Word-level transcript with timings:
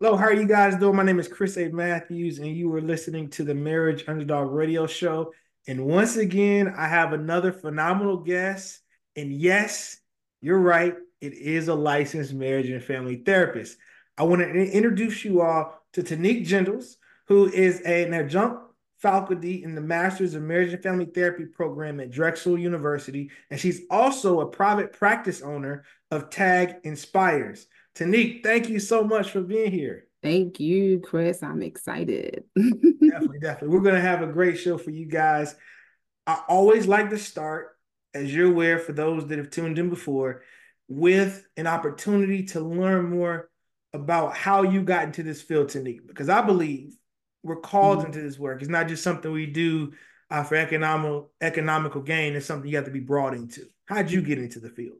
Hello, 0.00 0.16
how 0.16 0.26
are 0.26 0.32
you 0.32 0.46
guys 0.46 0.76
doing? 0.76 0.94
My 0.94 1.02
name 1.02 1.18
is 1.18 1.26
Chris 1.26 1.56
A. 1.56 1.70
Matthews, 1.70 2.38
and 2.38 2.56
you 2.56 2.72
are 2.72 2.80
listening 2.80 3.28
to 3.30 3.42
the 3.42 3.52
Marriage 3.52 4.04
Underdog 4.06 4.52
Radio 4.52 4.86
Show. 4.86 5.32
And 5.66 5.86
once 5.86 6.16
again, 6.16 6.72
I 6.78 6.86
have 6.86 7.12
another 7.12 7.50
phenomenal 7.50 8.18
guest. 8.18 8.78
And 9.16 9.32
yes, 9.32 9.96
you're 10.40 10.60
right, 10.60 10.94
it 11.20 11.32
is 11.32 11.66
a 11.66 11.74
licensed 11.74 12.32
marriage 12.32 12.68
and 12.68 12.80
family 12.80 13.16
therapist. 13.26 13.76
I 14.16 14.22
want 14.22 14.40
to 14.40 14.48
introduce 14.48 15.24
you 15.24 15.40
all 15.40 15.82
to 15.94 16.04
Taniek 16.04 16.46
Gentles, 16.46 16.96
who 17.26 17.50
is 17.50 17.80
an 17.80 18.14
adjunct 18.14 18.70
faculty 18.98 19.64
in 19.64 19.74
the 19.74 19.80
Masters 19.80 20.34
of 20.34 20.42
Marriage 20.44 20.72
and 20.72 20.80
Family 20.80 21.06
Therapy 21.06 21.44
program 21.44 21.98
at 21.98 22.12
Drexel 22.12 22.56
University. 22.56 23.32
And 23.50 23.58
she's 23.58 23.80
also 23.90 24.42
a 24.42 24.46
private 24.46 24.92
practice 24.92 25.42
owner 25.42 25.82
of 26.12 26.30
Tag 26.30 26.76
Inspires. 26.84 27.66
Taniek, 27.98 28.44
thank 28.44 28.68
you 28.68 28.78
so 28.78 29.02
much 29.02 29.30
for 29.30 29.40
being 29.40 29.72
here. 29.72 30.06
Thank 30.22 30.60
you, 30.60 31.00
Chris. 31.00 31.42
I'm 31.42 31.62
excited. 31.62 32.44
definitely, 32.56 33.40
definitely. 33.40 33.68
We're 33.68 33.82
going 33.82 33.96
to 33.96 34.00
have 34.00 34.22
a 34.22 34.26
great 34.26 34.58
show 34.58 34.78
for 34.78 34.90
you 34.90 35.06
guys. 35.06 35.56
I 36.26 36.42
always 36.48 36.86
like 36.86 37.10
to 37.10 37.18
start, 37.18 37.76
as 38.14 38.32
you're 38.32 38.50
aware, 38.50 38.78
for 38.78 38.92
those 38.92 39.26
that 39.26 39.38
have 39.38 39.50
tuned 39.50 39.78
in 39.78 39.90
before, 39.90 40.42
with 40.88 41.44
an 41.56 41.66
opportunity 41.66 42.44
to 42.46 42.60
learn 42.60 43.10
more 43.10 43.50
about 43.92 44.36
how 44.36 44.62
you 44.62 44.82
got 44.82 45.04
into 45.04 45.22
this 45.22 45.42
field, 45.42 45.68
Taniek, 45.68 46.06
because 46.06 46.28
I 46.28 46.42
believe 46.42 46.96
we're 47.42 47.56
called 47.56 47.98
mm-hmm. 47.98 48.06
into 48.08 48.22
this 48.22 48.38
work. 48.38 48.60
It's 48.60 48.70
not 48.70 48.88
just 48.88 49.02
something 49.02 49.30
we 49.32 49.46
do 49.46 49.92
uh, 50.30 50.44
for 50.44 50.56
economical 50.56 51.30
economical 51.40 52.02
gain. 52.02 52.34
It's 52.34 52.46
something 52.46 52.68
you 52.68 52.76
have 52.76 52.84
to 52.84 52.90
be 52.90 53.00
brought 53.00 53.34
into. 53.34 53.66
How'd 53.86 54.10
you 54.10 54.22
get 54.22 54.38
into 54.38 54.60
the 54.60 54.70
field? 54.70 54.98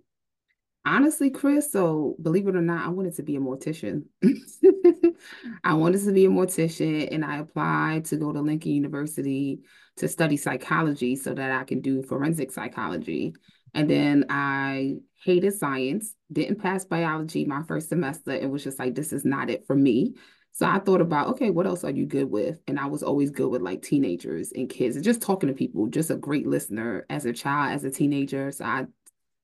Honestly, 0.84 1.30
Chris, 1.30 1.72
so 1.72 2.16
believe 2.20 2.48
it 2.48 2.56
or 2.56 2.62
not, 2.62 2.86
I 2.86 2.90
wanted 2.90 3.14
to 3.16 3.22
be 3.22 3.36
a 3.36 3.40
mortician. 3.40 4.04
I 5.64 5.74
wanted 5.74 6.04
to 6.04 6.12
be 6.12 6.24
a 6.24 6.28
mortician 6.28 7.08
and 7.10 7.24
I 7.24 7.38
applied 7.38 8.06
to 8.06 8.16
go 8.16 8.32
to 8.32 8.40
Lincoln 8.40 8.72
University 8.72 9.60
to 9.96 10.08
study 10.08 10.36
psychology 10.36 11.16
so 11.16 11.34
that 11.34 11.50
I 11.50 11.64
can 11.64 11.80
do 11.80 12.02
forensic 12.02 12.52
psychology. 12.52 13.34
And 13.74 13.88
then 13.88 14.26
I 14.30 14.96
hated 15.24 15.54
science, 15.54 16.14
didn't 16.32 16.60
pass 16.60 16.84
biology 16.84 17.44
my 17.44 17.62
first 17.64 17.88
semester. 17.88 18.32
It 18.32 18.48
was 18.48 18.64
just 18.64 18.78
like, 18.78 18.94
this 18.94 19.12
is 19.12 19.24
not 19.24 19.50
it 19.50 19.66
for 19.66 19.76
me. 19.76 20.14
So 20.52 20.66
I 20.66 20.78
thought 20.80 21.00
about, 21.00 21.28
okay, 21.28 21.50
what 21.50 21.66
else 21.66 21.84
are 21.84 21.90
you 21.90 22.06
good 22.06 22.30
with? 22.30 22.58
And 22.66 22.80
I 22.80 22.86
was 22.86 23.02
always 23.02 23.30
good 23.30 23.48
with 23.48 23.62
like 23.62 23.82
teenagers 23.82 24.52
and 24.52 24.68
kids 24.68 24.96
and 24.96 25.04
just 25.04 25.22
talking 25.22 25.48
to 25.48 25.54
people, 25.54 25.86
just 25.86 26.10
a 26.10 26.16
great 26.16 26.46
listener 26.46 27.06
as 27.10 27.26
a 27.26 27.32
child, 27.32 27.74
as 27.74 27.84
a 27.84 27.90
teenager. 27.90 28.50
So 28.50 28.64
I 28.64 28.86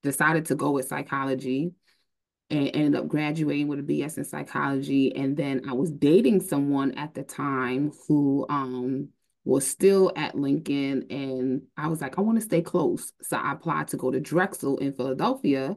decided 0.04 0.46
to 0.46 0.54
go 0.54 0.70
with 0.70 0.86
psychology 0.86 1.72
and 2.50 2.70
ended 2.74 2.94
up 2.94 3.08
graduating 3.08 3.66
with 3.66 3.80
a 3.80 3.82
BS 3.82 4.18
in 4.18 4.24
psychology. 4.24 5.16
And 5.16 5.36
then 5.36 5.62
I 5.68 5.72
was 5.72 5.90
dating 5.90 6.40
someone 6.42 6.92
at 6.92 7.14
the 7.14 7.24
time 7.24 7.90
who 8.06 8.46
um, 8.48 9.08
was 9.44 9.66
still 9.66 10.12
at 10.14 10.36
Lincoln. 10.36 11.06
And 11.10 11.62
I 11.76 11.88
was 11.88 12.00
like, 12.00 12.18
I 12.18 12.20
want 12.20 12.38
to 12.38 12.44
stay 12.44 12.62
close. 12.62 13.12
So 13.22 13.36
I 13.36 13.52
applied 13.52 13.88
to 13.88 13.96
go 13.96 14.10
to 14.10 14.20
Drexel 14.20 14.78
in 14.78 14.92
Philadelphia. 14.92 15.74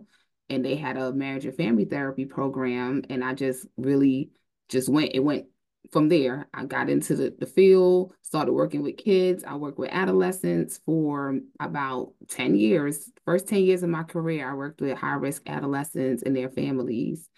And 0.50 0.64
they 0.64 0.75
had 0.75 0.98
a 0.98 1.11
marriage 1.11 1.45
and 1.45 1.55
family 1.55 1.86
therapy 1.86 2.25
program. 2.25 3.03
And 3.09 3.23
I 3.23 3.33
just 3.33 3.66
really 3.78 4.30
just 4.70 4.89
went, 4.89 5.11
it 5.14 5.20
went 5.20 5.45
from 5.92 6.10
there, 6.10 6.48
I 6.54 6.66
got 6.66 6.90
into 6.90 7.16
the, 7.16 7.34
the 7.38 7.46
field, 7.46 8.14
started 8.22 8.54
working 8.54 8.84
with 8.84 8.98
kids. 8.98 9.44
I 9.44 9.56
worked 9.56 9.80
with 9.80 9.90
adolescents 9.92 10.80
for 10.86 11.40
about 11.60 12.14
10 12.30 12.56
years. 12.56 13.10
First 13.26 13.48
10 13.48 13.64
years 13.64 13.84
of 13.84 13.90
my 13.90 14.04
career, 14.04 14.50
I 14.50 14.54
worked 14.54 14.82
with 14.82 14.98
high 14.98 15.16
risk 15.16 15.44
adolescents 15.48 16.24
and 16.24 16.36
their 16.36 16.50
families. 16.50 17.30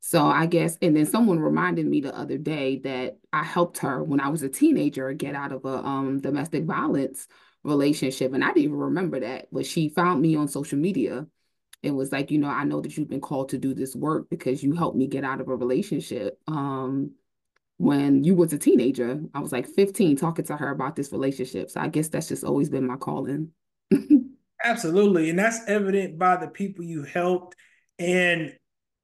So 0.00 0.26
I 0.26 0.46
guess, 0.46 0.76
and 0.82 0.96
then 0.96 1.06
someone 1.06 1.38
reminded 1.38 1.86
me 1.86 2.00
the 2.00 2.16
other 2.16 2.38
day 2.38 2.78
that 2.80 3.18
I 3.32 3.44
helped 3.44 3.78
her 3.78 4.02
when 4.02 4.20
I 4.20 4.28
was 4.28 4.42
a 4.42 4.48
teenager 4.48 5.12
get 5.12 5.36
out 5.36 5.52
of 5.52 5.64
a 5.64 5.78
um, 5.78 6.20
domestic 6.20 6.64
violence 6.64 7.28
relationship. 7.62 8.32
And 8.32 8.42
I 8.42 8.48
didn't 8.48 8.64
even 8.64 8.76
remember 8.76 9.20
that, 9.20 9.46
but 9.52 9.64
she 9.64 9.88
found 9.88 10.20
me 10.20 10.34
on 10.34 10.48
social 10.48 10.78
media 10.78 11.26
and 11.84 11.96
was 11.96 12.10
like, 12.12 12.30
you 12.30 12.38
know, 12.38 12.48
I 12.48 12.64
know 12.64 12.80
that 12.80 12.96
you've 12.96 13.08
been 13.08 13.20
called 13.20 13.50
to 13.50 13.58
do 13.58 13.74
this 13.74 13.94
work 13.94 14.28
because 14.28 14.62
you 14.62 14.72
helped 14.74 14.96
me 14.96 15.06
get 15.06 15.24
out 15.24 15.40
of 15.40 15.48
a 15.48 15.56
relationship. 15.56 16.38
Um, 16.48 17.12
when 17.78 18.22
you 18.24 18.34
was 18.34 18.52
a 18.52 18.58
teenager. 18.58 19.20
I 19.34 19.40
was 19.40 19.52
like 19.52 19.66
15 19.66 20.16
talking 20.16 20.44
to 20.46 20.56
her 20.56 20.70
about 20.70 20.96
this 20.96 21.12
relationship. 21.12 21.70
So 21.70 21.80
I 21.80 21.88
guess 21.88 22.08
that's 22.08 22.28
just 22.28 22.44
always 22.44 22.68
been 22.68 22.86
my 22.86 22.96
calling. 22.96 23.50
Absolutely. 24.64 25.30
And 25.30 25.38
that's 25.38 25.60
evident 25.66 26.18
by 26.18 26.36
the 26.36 26.48
people 26.48 26.84
you 26.84 27.02
helped. 27.02 27.56
And 27.98 28.54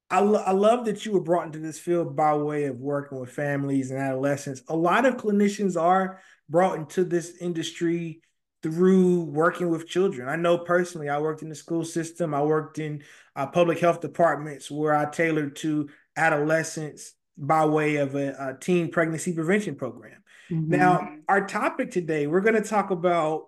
I, 0.09 0.21
lo- 0.21 0.43
I 0.45 0.51
love 0.51 0.85
that 0.85 1.05
you 1.05 1.11
were 1.11 1.21
brought 1.21 1.45
into 1.45 1.59
this 1.59 1.77
field 1.77 2.15
by 2.15 2.33
way 2.35 2.65
of 2.65 2.77
working 2.77 3.19
with 3.19 3.31
families 3.31 3.91
and 3.91 3.99
adolescents. 3.99 4.63
A 4.69 4.75
lot 4.75 5.05
of 5.05 5.17
clinicians 5.17 5.79
are 5.79 6.21
brought 6.47 6.77
into 6.77 7.03
this 7.03 7.37
industry 7.41 8.21
through 8.63 9.21
working 9.21 9.69
with 9.69 9.87
children. 9.87 10.27
I 10.27 10.35
know 10.35 10.57
personally, 10.57 11.09
I 11.09 11.19
worked 11.19 11.43
in 11.43 11.49
the 11.49 11.55
school 11.55 11.85
system, 11.85 12.33
I 12.33 12.41
worked 12.41 12.79
in 12.79 13.03
uh, 13.35 13.47
public 13.47 13.79
health 13.79 14.01
departments 14.01 14.69
where 14.69 14.95
I 14.95 15.05
tailored 15.05 15.55
to 15.57 15.89
adolescents 16.17 17.13
by 17.39 17.65
way 17.65 17.95
of 17.95 18.15
a, 18.15 18.29
a 18.29 18.57
teen 18.59 18.91
pregnancy 18.91 19.33
prevention 19.33 19.75
program. 19.75 20.21
Mm-hmm. 20.51 20.71
Now, 20.71 21.15
our 21.27 21.47
topic 21.47 21.91
today, 21.91 22.27
we're 22.27 22.41
going 22.41 22.61
to 22.61 22.67
talk 22.67 22.91
about 22.91 23.47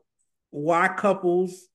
why 0.49 0.87
couples, 0.87 1.67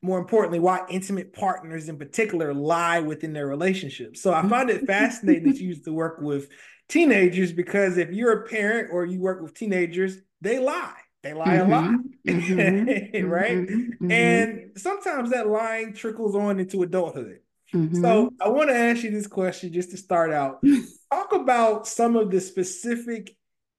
more 0.00 0.18
importantly, 0.18 0.58
why 0.58 0.80
intimate 0.88 1.32
partners 1.32 1.88
in 1.88 1.98
particular 1.98 2.54
lie 2.54 3.00
within 3.00 3.32
their 3.32 3.46
relationships. 3.46 4.22
So 4.22 4.32
I 4.32 4.46
find 4.48 4.70
it 4.70 4.86
fascinating 4.86 5.52
that 5.52 5.58
you 5.58 5.68
used 5.68 5.84
to 5.84 5.92
work 5.92 6.18
with 6.20 6.48
teenagers 6.88 7.52
because 7.52 7.98
if 7.98 8.10
you're 8.10 8.44
a 8.44 8.48
parent 8.48 8.88
or 8.92 9.04
you 9.04 9.20
work 9.20 9.42
with 9.42 9.54
teenagers, 9.54 10.16
they 10.40 10.58
lie. 10.58 10.94
They 11.22 11.32
lie 11.32 11.46
mm-hmm. 11.46 11.72
a 11.72 11.74
lot, 11.74 11.90
mm-hmm. 12.28 13.26
right? 13.28 13.58
Mm-hmm. 13.58 14.10
And 14.10 14.70
sometimes 14.76 15.30
that 15.30 15.48
lying 15.48 15.94
trickles 15.94 16.36
on 16.36 16.60
into 16.60 16.82
adulthood. 16.82 17.38
Mm-hmm. 17.74 18.00
So 18.00 18.30
I 18.40 18.48
want 18.48 18.70
to 18.70 18.76
ask 18.76 19.02
you 19.02 19.10
this 19.10 19.26
question 19.26 19.72
just 19.72 19.90
to 19.90 19.96
start 19.96 20.32
out. 20.32 20.62
Talk 21.12 21.32
about 21.32 21.88
some 21.88 22.16
of 22.16 22.30
the 22.30 22.40
specific 22.40 23.36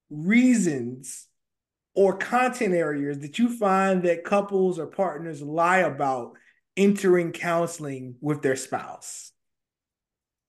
reasons 0.09 1.28
or 1.95 2.17
content 2.17 2.73
areas 2.73 3.19
that 3.19 3.39
you 3.39 3.57
find 3.57 4.03
that 4.03 4.25
couples 4.25 4.79
or 4.79 4.88
partners 4.88 5.41
lie 5.41 5.79
about 5.79 6.34
entering 6.75 7.31
counseling 7.31 8.16
with 8.19 8.41
their 8.41 8.57
spouse. 8.57 9.31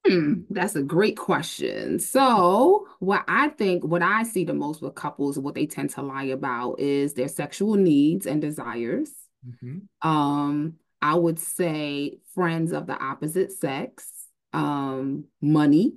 Hmm, 0.06 0.43
that's 0.51 0.77
a 0.77 0.83
great 0.83 1.17
question. 1.17 1.99
So, 1.99 2.87
what 3.01 3.25
I 3.27 3.49
think, 3.49 3.85
what 3.85 4.03
I 4.03 4.23
see 4.23 4.45
the 4.45 4.55
most 4.55 4.81
with 4.81 4.95
couples, 4.95 5.39
what 5.39 5.55
they 5.55 5.67
tend 5.67 5.91
to 5.91 6.03
lie 6.03 6.25
about 6.25 6.79
is 6.81 7.15
their 7.15 7.29
sexual 7.29 7.75
needs 7.75 8.27
and 8.27 8.41
desires. 8.41 9.11
Mm-hmm. 9.47 10.09
Um, 10.09 10.75
I 11.01 11.15
would 11.15 11.39
say 11.39 12.19
friends 12.34 12.73
of 12.73 12.87
the 12.87 12.99
opposite 12.99 13.53
sex, 13.53 14.11
um, 14.53 15.25
money, 15.41 15.95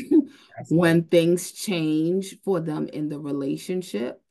when 0.68 1.04
things 1.04 1.52
change 1.52 2.36
for 2.44 2.60
them 2.60 2.88
in 2.88 3.08
the 3.08 3.18
relationship, 3.18 4.22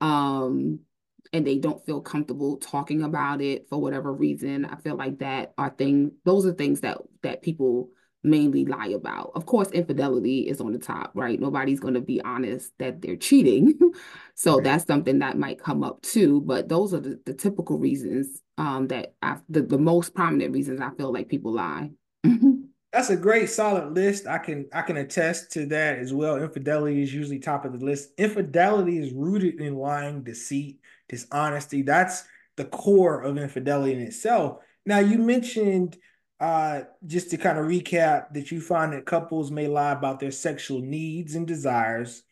um, 0.00 0.80
and 1.32 1.46
they 1.46 1.58
don't 1.58 1.84
feel 1.84 2.00
comfortable 2.00 2.56
talking 2.56 3.02
about 3.02 3.42
it 3.42 3.68
for 3.68 3.78
whatever 3.78 4.12
reason. 4.12 4.64
I 4.64 4.76
feel 4.76 4.96
like 4.96 5.18
that 5.18 5.52
are 5.58 5.70
things; 5.70 6.12
those 6.24 6.46
are 6.46 6.54
things 6.54 6.80
that 6.80 6.98
that 7.22 7.42
people 7.42 7.90
mainly 8.24 8.64
lie 8.64 8.88
about. 8.88 9.32
Of 9.34 9.46
course, 9.46 9.70
infidelity 9.70 10.48
is 10.48 10.60
on 10.60 10.72
the 10.72 10.78
top, 10.78 11.12
right? 11.14 11.38
Nobody's 11.38 11.80
going 11.80 11.94
to 11.94 12.00
be 12.00 12.20
honest 12.22 12.72
that 12.78 13.00
they're 13.00 13.16
cheating. 13.16 13.78
so 14.34 14.56
right. 14.56 14.64
that's 14.64 14.86
something 14.86 15.20
that 15.20 15.38
might 15.38 15.62
come 15.62 15.84
up 15.84 16.02
too. 16.02 16.40
But 16.40 16.68
those 16.68 16.94
are 16.94 17.00
the, 17.00 17.20
the 17.24 17.34
typical 17.34 17.78
reasons 17.78 18.42
um, 18.58 18.88
that 18.88 19.14
I, 19.22 19.38
the, 19.48 19.62
the 19.62 19.78
most 19.78 20.14
prominent 20.14 20.52
reasons 20.52 20.80
I 20.80 20.90
feel 20.90 21.12
like 21.12 21.28
people 21.28 21.52
lie. 21.52 21.90
that's 22.92 23.10
a 23.10 23.16
great 23.16 23.48
solid 23.48 23.94
list. 23.94 24.26
I 24.26 24.38
can 24.38 24.66
I 24.72 24.82
can 24.82 24.96
attest 24.98 25.52
to 25.52 25.66
that 25.66 25.98
as 25.98 26.12
well. 26.12 26.36
Infidelity 26.36 27.02
is 27.02 27.14
usually 27.14 27.38
top 27.38 27.64
of 27.64 27.78
the 27.78 27.84
list. 27.84 28.10
Infidelity 28.18 28.98
is 28.98 29.12
rooted 29.12 29.60
in 29.60 29.76
lying, 29.76 30.22
deceit, 30.22 30.80
dishonesty. 31.08 31.82
That's 31.82 32.24
the 32.56 32.64
core 32.64 33.22
of 33.22 33.38
infidelity 33.38 33.94
in 33.94 34.00
itself. 34.00 34.58
Now 34.84 34.98
you 34.98 35.18
mentioned 35.18 35.96
uh, 36.40 36.82
just 37.06 37.30
to 37.30 37.36
kind 37.36 37.58
of 37.58 37.66
recap, 37.66 38.32
that 38.32 38.50
you 38.50 38.60
find 38.60 38.92
that 38.92 39.06
couples 39.06 39.50
may 39.50 39.66
lie 39.66 39.92
about 39.92 40.20
their 40.20 40.30
sexual 40.30 40.80
needs 40.80 41.34
and 41.34 41.46
desires, 41.46 42.22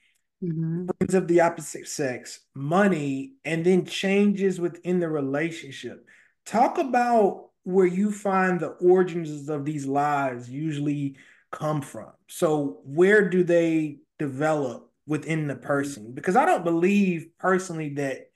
mm-hmm. 0.47 0.87
friends 0.99 1.15
of 1.15 1.29
the 1.29 1.41
opposite 1.41 1.89
sex, 1.89 2.41
money, 2.55 3.35
and 3.45 3.65
then 3.65 3.85
changes 3.85 4.61
within 4.61 5.01
the 5.01 5.09
relationship. 5.09 6.07
Talk 6.45 6.79
about 6.79 7.51
where 7.65 7.87
you 7.87 8.13
find 8.13 8.61
the 8.61 8.69
origins 8.69 9.49
of 9.49 9.65
these 9.65 9.87
lies 9.87 10.49
usually 10.49 11.17
come 11.51 11.83
from. 11.83 12.13
So, 12.29 12.81
where 12.85 13.29
do 13.29 13.43
they 13.43 13.99
develop 14.19 14.91
within 15.07 15.49
the 15.49 15.57
person? 15.57 16.13
Because 16.13 16.37
I 16.37 16.45
don't 16.45 16.65
believe 16.65 17.29
personally 17.39 17.95
that 17.95 18.29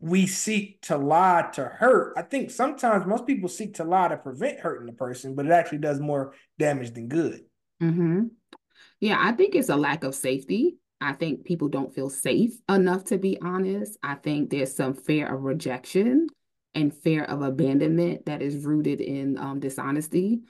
we 0.00 0.26
seek 0.26 0.80
to 0.82 0.96
lie 0.96 1.48
to 1.52 1.64
hurt. 1.64 2.14
I 2.16 2.22
think 2.22 2.50
sometimes 2.50 3.06
most 3.06 3.26
people 3.26 3.48
seek 3.48 3.74
to 3.74 3.84
lie 3.84 4.08
to 4.08 4.16
prevent 4.16 4.60
hurting 4.60 4.86
the 4.86 4.92
person, 4.92 5.34
but 5.34 5.46
it 5.46 5.52
actually 5.52 5.78
does 5.78 6.00
more 6.00 6.34
damage 6.58 6.94
than 6.94 7.08
good. 7.08 7.42
Mm-hmm. 7.82 8.24
Yeah, 9.00 9.18
I 9.18 9.32
think 9.32 9.54
it's 9.54 9.68
a 9.68 9.76
lack 9.76 10.04
of 10.04 10.14
safety. 10.14 10.76
I 11.00 11.12
think 11.14 11.44
people 11.44 11.68
don't 11.68 11.94
feel 11.94 12.10
safe 12.10 12.52
enough 12.68 13.04
to 13.04 13.18
be 13.18 13.38
honest. 13.40 13.98
I 14.02 14.16
think 14.16 14.50
there's 14.50 14.74
some 14.74 14.94
fear 14.94 15.32
of 15.34 15.42
rejection 15.42 16.28
and 16.74 16.94
fear 16.94 17.24
of 17.24 17.42
abandonment 17.42 18.26
that 18.26 18.42
is 18.42 18.64
rooted 18.64 19.00
in 19.00 19.38
um, 19.38 19.60
dishonesty 19.60 20.40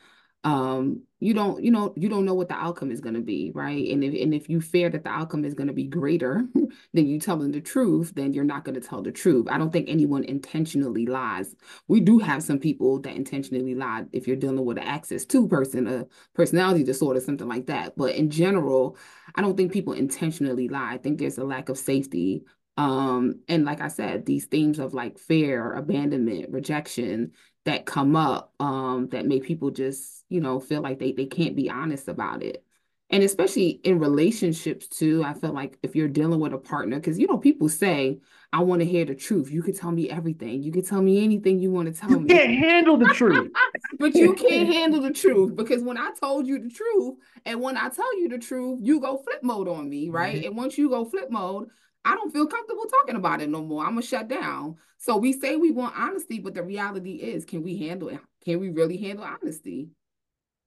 um 0.42 1.02
you 1.20 1.34
don't 1.34 1.62
you 1.62 1.70
know 1.70 1.92
you 1.96 2.08
don't 2.08 2.24
know 2.24 2.34
what 2.34 2.48
the 2.48 2.54
outcome 2.54 2.90
is 2.90 3.00
going 3.00 3.14
to 3.14 3.20
be 3.20 3.52
right? 3.54 3.88
And 3.90 4.02
if 4.02 4.20
and 4.20 4.34
if 4.34 4.48
you 4.48 4.60
fear 4.60 4.88
that 4.90 5.04
the 5.04 5.10
outcome 5.10 5.44
is 5.44 5.54
going 5.54 5.66
to 5.68 5.72
be 5.74 5.84
greater 5.84 6.46
than 6.94 7.06
you 7.06 7.20
telling 7.20 7.52
the 7.52 7.60
truth 7.60 8.12
then 8.14 8.32
you're 8.32 8.44
not 8.44 8.64
going 8.64 8.80
to 8.80 8.86
tell 8.86 9.02
the 9.02 9.12
truth. 9.12 9.46
I 9.50 9.58
don't 9.58 9.72
think 9.72 9.88
anyone 9.88 10.24
intentionally 10.24 11.06
lies. 11.06 11.54
We 11.88 12.00
do 12.00 12.18
have 12.18 12.42
some 12.42 12.58
people 12.58 13.00
that 13.00 13.14
intentionally 13.14 13.74
lie 13.74 14.04
if 14.12 14.26
you're 14.26 14.36
dealing 14.36 14.64
with 14.64 14.78
an 14.78 14.84
Axis 14.84 15.26
II 15.32 15.46
person 15.48 15.86
a 15.86 16.06
personality 16.34 16.82
disorder 16.84 17.20
something 17.20 17.48
like 17.48 17.66
that. 17.66 17.96
But 17.96 18.14
in 18.14 18.30
general 18.30 18.96
i 19.34 19.42
don't 19.42 19.56
think 19.56 19.72
people 19.72 19.92
intentionally 19.92 20.68
lie. 20.68 20.94
I 20.94 20.98
think 20.98 21.18
there's 21.18 21.38
a 21.38 21.44
lack 21.44 21.68
of 21.68 21.78
safety. 21.78 22.42
Um 22.76 23.40
and 23.48 23.64
like 23.64 23.80
i 23.80 23.88
said 23.88 24.24
these 24.24 24.46
themes 24.46 24.78
of 24.78 24.94
like 24.94 25.18
fear 25.18 25.74
abandonment 25.74 26.50
rejection 26.50 27.32
that 27.64 27.86
come 27.86 28.16
up 28.16 28.52
um, 28.58 29.08
that 29.08 29.26
make 29.26 29.44
people 29.44 29.70
just 29.70 30.24
you 30.28 30.40
know 30.40 30.60
feel 30.60 30.80
like 30.80 30.98
they 30.98 31.12
they 31.12 31.26
can't 31.26 31.56
be 31.56 31.70
honest 31.70 32.08
about 32.08 32.42
it. 32.42 32.64
And 33.12 33.24
especially 33.24 33.80
in 33.82 33.98
relationships 33.98 34.86
too 34.86 35.24
i 35.24 35.34
feel 35.34 35.52
like 35.52 35.76
if 35.82 35.96
you're 35.96 36.06
dealing 36.06 36.38
with 36.38 36.52
a 36.52 36.58
partner 36.58 36.96
because 36.96 37.18
you 37.18 37.26
know 37.26 37.38
people 37.38 37.68
say 37.68 38.20
i 38.52 38.60
want 38.60 38.80
to 38.82 38.86
hear 38.86 39.04
the 39.04 39.16
truth. 39.16 39.50
You 39.50 39.62
can 39.62 39.74
tell 39.74 39.90
me 39.90 40.08
everything. 40.08 40.62
You 40.62 40.70
can 40.70 40.84
tell 40.84 41.02
me 41.02 41.24
anything 41.24 41.58
you 41.58 41.72
want 41.72 41.92
to 41.92 42.00
tell 42.00 42.10
you 42.10 42.20
me. 42.20 42.32
you 42.32 42.38
can't 42.38 42.58
handle 42.58 42.96
the 42.96 43.06
truth. 43.06 43.50
But 43.98 44.14
you 44.14 44.34
can't 44.34 44.72
handle 44.72 45.00
the 45.02 45.12
truth 45.12 45.56
because 45.56 45.82
when 45.82 45.98
i 45.98 46.10
told 46.20 46.46
you 46.46 46.58
the 46.58 46.70
truth 46.70 47.16
and 47.44 47.60
when 47.60 47.76
i 47.76 47.88
tell 47.88 48.18
you 48.18 48.28
the 48.28 48.38
truth 48.38 48.78
you 48.82 49.00
go 49.00 49.18
flip 49.18 49.42
mode 49.42 49.68
on 49.68 49.88
me 49.90 50.08
right? 50.08 50.36
Mm-hmm. 50.36 50.46
and 50.46 50.56
once 50.56 50.78
you 50.78 50.88
go 50.88 51.04
flip 51.04 51.30
mode 51.30 51.68
I 52.04 52.14
don't 52.14 52.32
feel 52.32 52.46
comfortable 52.46 52.84
talking 52.86 53.16
about 53.16 53.42
it 53.42 53.48
no 53.48 53.62
more. 53.62 53.84
I'm 53.84 53.90
gonna 53.90 54.02
shut 54.02 54.28
down. 54.28 54.76
So 54.98 55.16
we 55.16 55.32
say 55.32 55.56
we 55.56 55.70
want 55.70 55.98
honesty, 55.98 56.38
but 56.38 56.54
the 56.54 56.62
reality 56.62 57.12
is, 57.12 57.44
can 57.44 57.62
we 57.62 57.76
handle 57.78 58.08
it? 58.08 58.20
Can 58.44 58.60
we 58.60 58.70
really 58.70 58.96
handle 58.96 59.24
honesty? 59.24 59.90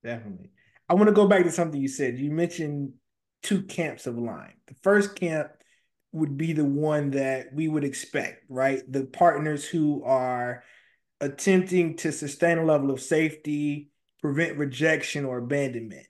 Definitely. 0.04 0.52
I 0.90 0.96
want 0.96 1.08
to 1.08 1.14
go 1.14 1.28
back 1.28 1.44
to 1.44 1.52
something 1.52 1.80
you 1.80 1.88
said. 1.88 2.18
You 2.18 2.32
mentioned 2.32 2.94
two 3.42 3.64
camps 3.64 4.06
of 4.08 4.18
lying. 4.18 4.54
The 4.68 4.76
first 4.84 5.16
camp 5.16 5.52
would 6.12 6.38
be 6.38 6.54
the 6.54 6.66
one 6.66 7.12
that 7.12 7.54
we 7.54 7.68
would 7.68 7.84
expect, 7.84 8.44
right? 8.50 8.82
The 8.92 9.06
partners 9.06 9.66
who 9.66 10.04
are 10.04 10.64
attempting 11.20 11.98
to 11.98 12.12
sustain 12.12 12.58
a 12.58 12.66
level 12.66 12.92
of 12.92 13.02
safety, 13.02 13.90
prevent 14.22 14.58
rejection 14.58 15.26
or 15.26 15.38
abandonment. 15.38 16.08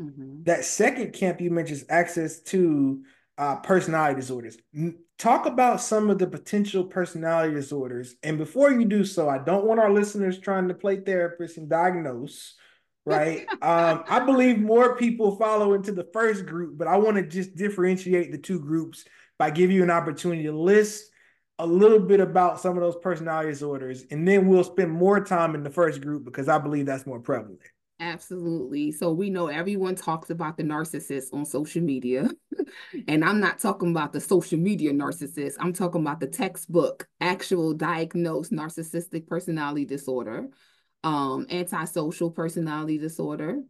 Mm-hmm. 0.00 0.42
That 0.44 0.64
second 0.64 1.12
camp 1.12 1.40
you 1.40 1.50
mentioned 1.50 1.78
is 1.78 1.86
Axis 1.88 2.40
II 2.52 2.98
uh, 3.38 3.56
personality 3.56 4.20
disorders. 4.20 4.56
Talk 5.18 5.46
about 5.46 5.80
some 5.80 6.10
of 6.10 6.18
the 6.18 6.26
potential 6.26 6.84
personality 6.84 7.54
disorders. 7.54 8.14
And 8.22 8.38
before 8.38 8.70
you 8.70 8.84
do 8.84 9.04
so, 9.04 9.28
I 9.28 9.38
don't 9.38 9.64
want 9.64 9.80
our 9.80 9.92
listeners 9.92 10.38
trying 10.38 10.68
to 10.68 10.74
play 10.74 11.00
therapist 11.00 11.56
and 11.56 11.68
diagnose, 11.68 12.54
right? 13.06 13.46
um, 13.62 14.04
I 14.08 14.20
believe 14.20 14.58
more 14.58 14.96
people 14.96 15.36
follow 15.36 15.74
into 15.74 15.92
the 15.92 16.08
first 16.12 16.46
group, 16.46 16.76
but 16.76 16.88
I 16.88 16.96
want 16.96 17.16
to 17.16 17.22
just 17.22 17.54
differentiate 17.56 18.32
the 18.32 18.38
two 18.38 18.58
groups 18.58 19.04
by 19.38 19.50
giving 19.50 19.76
you 19.76 19.82
an 19.82 19.90
opportunity 19.90 20.44
to 20.44 20.52
list 20.52 21.10
a 21.58 21.66
little 21.66 22.00
bit 22.00 22.20
about 22.20 22.60
some 22.60 22.76
of 22.76 22.82
those 22.82 22.96
personality 22.96 23.50
disorders. 23.50 24.04
And 24.10 24.26
then 24.26 24.46
we'll 24.46 24.64
spend 24.64 24.90
more 24.90 25.24
time 25.24 25.54
in 25.54 25.62
the 25.62 25.70
first 25.70 26.00
group 26.00 26.24
because 26.24 26.48
I 26.48 26.58
believe 26.58 26.86
that's 26.86 27.06
more 27.06 27.20
prevalent. 27.20 27.60
Absolutely. 27.98 28.92
So 28.92 29.12
we 29.12 29.30
know 29.30 29.46
everyone 29.46 29.94
talks 29.94 30.28
about 30.28 30.58
the 30.58 30.62
narcissist 30.62 31.32
on 31.32 31.46
social 31.46 31.82
media. 31.82 32.28
and 33.08 33.24
I'm 33.24 33.40
not 33.40 33.58
talking 33.58 33.90
about 33.90 34.12
the 34.12 34.20
social 34.20 34.58
media 34.58 34.92
narcissist. 34.92 35.54
I'm 35.58 35.72
talking 35.72 36.00
about 36.00 36.20
the 36.20 36.26
textbook, 36.26 37.08
actual 37.20 37.74
diagnosed 37.74 38.52
narcissistic 38.52 39.26
personality 39.26 39.84
disorder, 39.84 40.48
um, 41.04 41.46
antisocial 41.50 42.30
personality 42.30 42.98
disorder, 42.98 43.60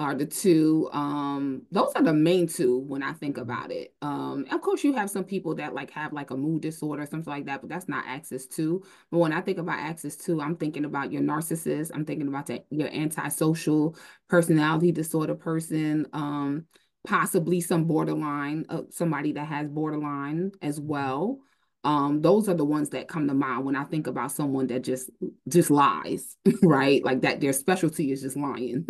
are 0.00 0.14
the 0.14 0.24
two 0.24 0.88
um 0.94 1.60
those 1.70 1.92
are 1.94 2.02
the 2.02 2.12
main 2.12 2.46
two 2.46 2.78
when 2.78 3.02
i 3.02 3.12
think 3.12 3.36
about 3.36 3.70
it. 3.70 3.92
Um 4.00 4.46
of 4.50 4.62
course 4.62 4.82
you 4.82 4.94
have 4.94 5.10
some 5.10 5.24
people 5.24 5.54
that 5.56 5.74
like 5.74 5.90
have 5.90 6.14
like 6.14 6.30
a 6.30 6.36
mood 6.38 6.62
disorder 6.62 7.04
something 7.04 7.30
like 7.30 7.44
that 7.44 7.60
but 7.60 7.68
that's 7.68 7.86
not 7.86 8.06
Axis 8.06 8.48
II. 8.58 8.78
But 9.10 9.18
when 9.18 9.34
i 9.34 9.42
think 9.42 9.58
about 9.58 9.78
Axis 9.78 10.16
II 10.26 10.40
i'm 10.40 10.56
thinking 10.56 10.86
about 10.86 11.12
your 11.12 11.20
narcissist. 11.20 11.90
I'm 11.94 12.06
thinking 12.06 12.28
about 12.28 12.48
your 12.70 12.88
antisocial 12.88 13.94
personality 14.26 14.90
disorder 14.90 15.34
person. 15.34 16.06
Um 16.14 16.64
possibly 17.06 17.60
some 17.60 17.84
borderline 17.84 18.64
uh, 18.68 18.82
somebody 18.90 19.32
that 19.32 19.46
has 19.46 19.68
borderline 19.68 20.52
as 20.60 20.78
well 20.78 21.38
um 21.84 22.20
those 22.20 22.48
are 22.48 22.54
the 22.54 22.64
ones 22.64 22.90
that 22.90 23.08
come 23.08 23.26
to 23.26 23.34
mind 23.34 23.64
when 23.64 23.76
i 23.76 23.84
think 23.84 24.06
about 24.06 24.30
someone 24.30 24.66
that 24.66 24.80
just 24.80 25.10
just 25.48 25.70
lies 25.70 26.36
right 26.62 27.04
like 27.04 27.22
that 27.22 27.40
their 27.40 27.54
specialty 27.54 28.12
is 28.12 28.20
just 28.20 28.36
lying 28.36 28.84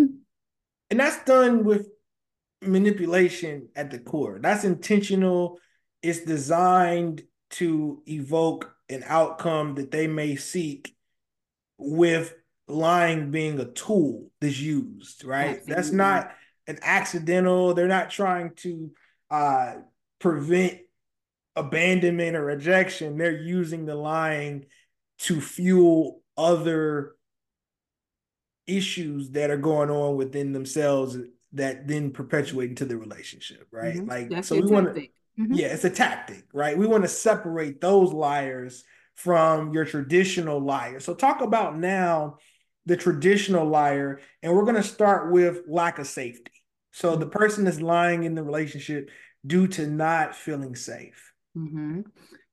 and 0.91 0.99
that's 0.99 1.25
done 1.25 1.63
with 1.63 1.87
manipulation 2.63 3.69
at 3.77 3.91
the 3.91 3.99
core. 3.99 4.39
That's 4.41 4.65
intentional. 4.65 5.59
It's 6.03 6.25
designed 6.25 7.23
to 7.51 8.03
evoke 8.07 8.75
an 8.89 9.05
outcome 9.07 9.77
that 9.77 9.91
they 9.91 10.07
may 10.07 10.37
seek 10.37 10.95
with 11.79 12.35
lying 12.69 13.31
being 13.31 13.59
a 13.59 13.65
tool 13.67 14.31
that's 14.41 14.61
used, 14.61 15.25
right? 15.25 15.57
Absolutely. 15.57 15.75
That's 15.75 15.91
not 15.93 16.33
an 16.71 16.79
accidental. 16.83 17.75
They're 17.75 17.89
not 17.89 18.11
trying 18.11 18.55
to 18.57 18.91
uh, 19.31 19.75
prevent 20.19 20.79
abandonment 21.57 22.37
or 22.37 22.45
rejection. 22.45 23.19
They're 23.19 23.39
using 23.39 23.85
the 23.85 23.95
lying 23.95 24.67
to 25.21 25.41
fuel 25.41 26.23
other 26.37 27.15
issues 28.67 29.31
that 29.31 29.51
are 29.51 29.59
going 29.59 29.91
on 29.91 30.17
within 30.17 30.53
themselves 30.53 31.17
that 31.53 31.89
then 31.89 32.13
perpetuate 32.13 32.71
into 32.71 32.85
the 32.85 32.97
relationship, 32.97 33.67
right? 33.71 33.97
Mm-hmm. 33.97 34.09
Like 34.09 34.31
That's 34.31 34.49
so 34.49 34.57
we 34.57 34.71
want 34.71 34.95
to 34.95 35.01
mm-hmm. 35.01 35.53
yeah, 35.53 35.69
it's 35.69 35.85
a 35.85 35.91
tactic, 35.91 36.45
right? 36.53 36.79
We 36.79 36.87
want 36.87 37.03
to 37.03 37.09
separate 37.09 37.81
those 37.81 38.13
liars 38.13 38.85
from 39.17 39.75
your 39.75 39.85
traditional 39.85 40.61
liar. 40.61 41.01
So 41.01 41.15
talk 41.15 41.43
about 41.43 41.77
now 41.77 42.39
the 42.87 42.97
traditional 42.97 43.67
liar 43.67 44.21
and 44.43 44.53
we're 44.53 44.65
going 44.65 44.77
to 44.77 44.83
start 44.83 45.31
with 45.31 45.63
lack 45.69 45.99
of 45.99 46.07
safety. 46.07 46.53
So 46.93 47.17
the 47.17 47.27
person 47.27 47.67
is 47.67 47.81
lying 47.81 48.25
in 48.25 48.35
the 48.35 48.43
relationship 48.43 49.11
due 49.47 49.67
to 49.69 49.87
not 49.87 50.35
feeling 50.35 50.75
safe. 50.75 51.33
Mm-hmm. 51.57 52.01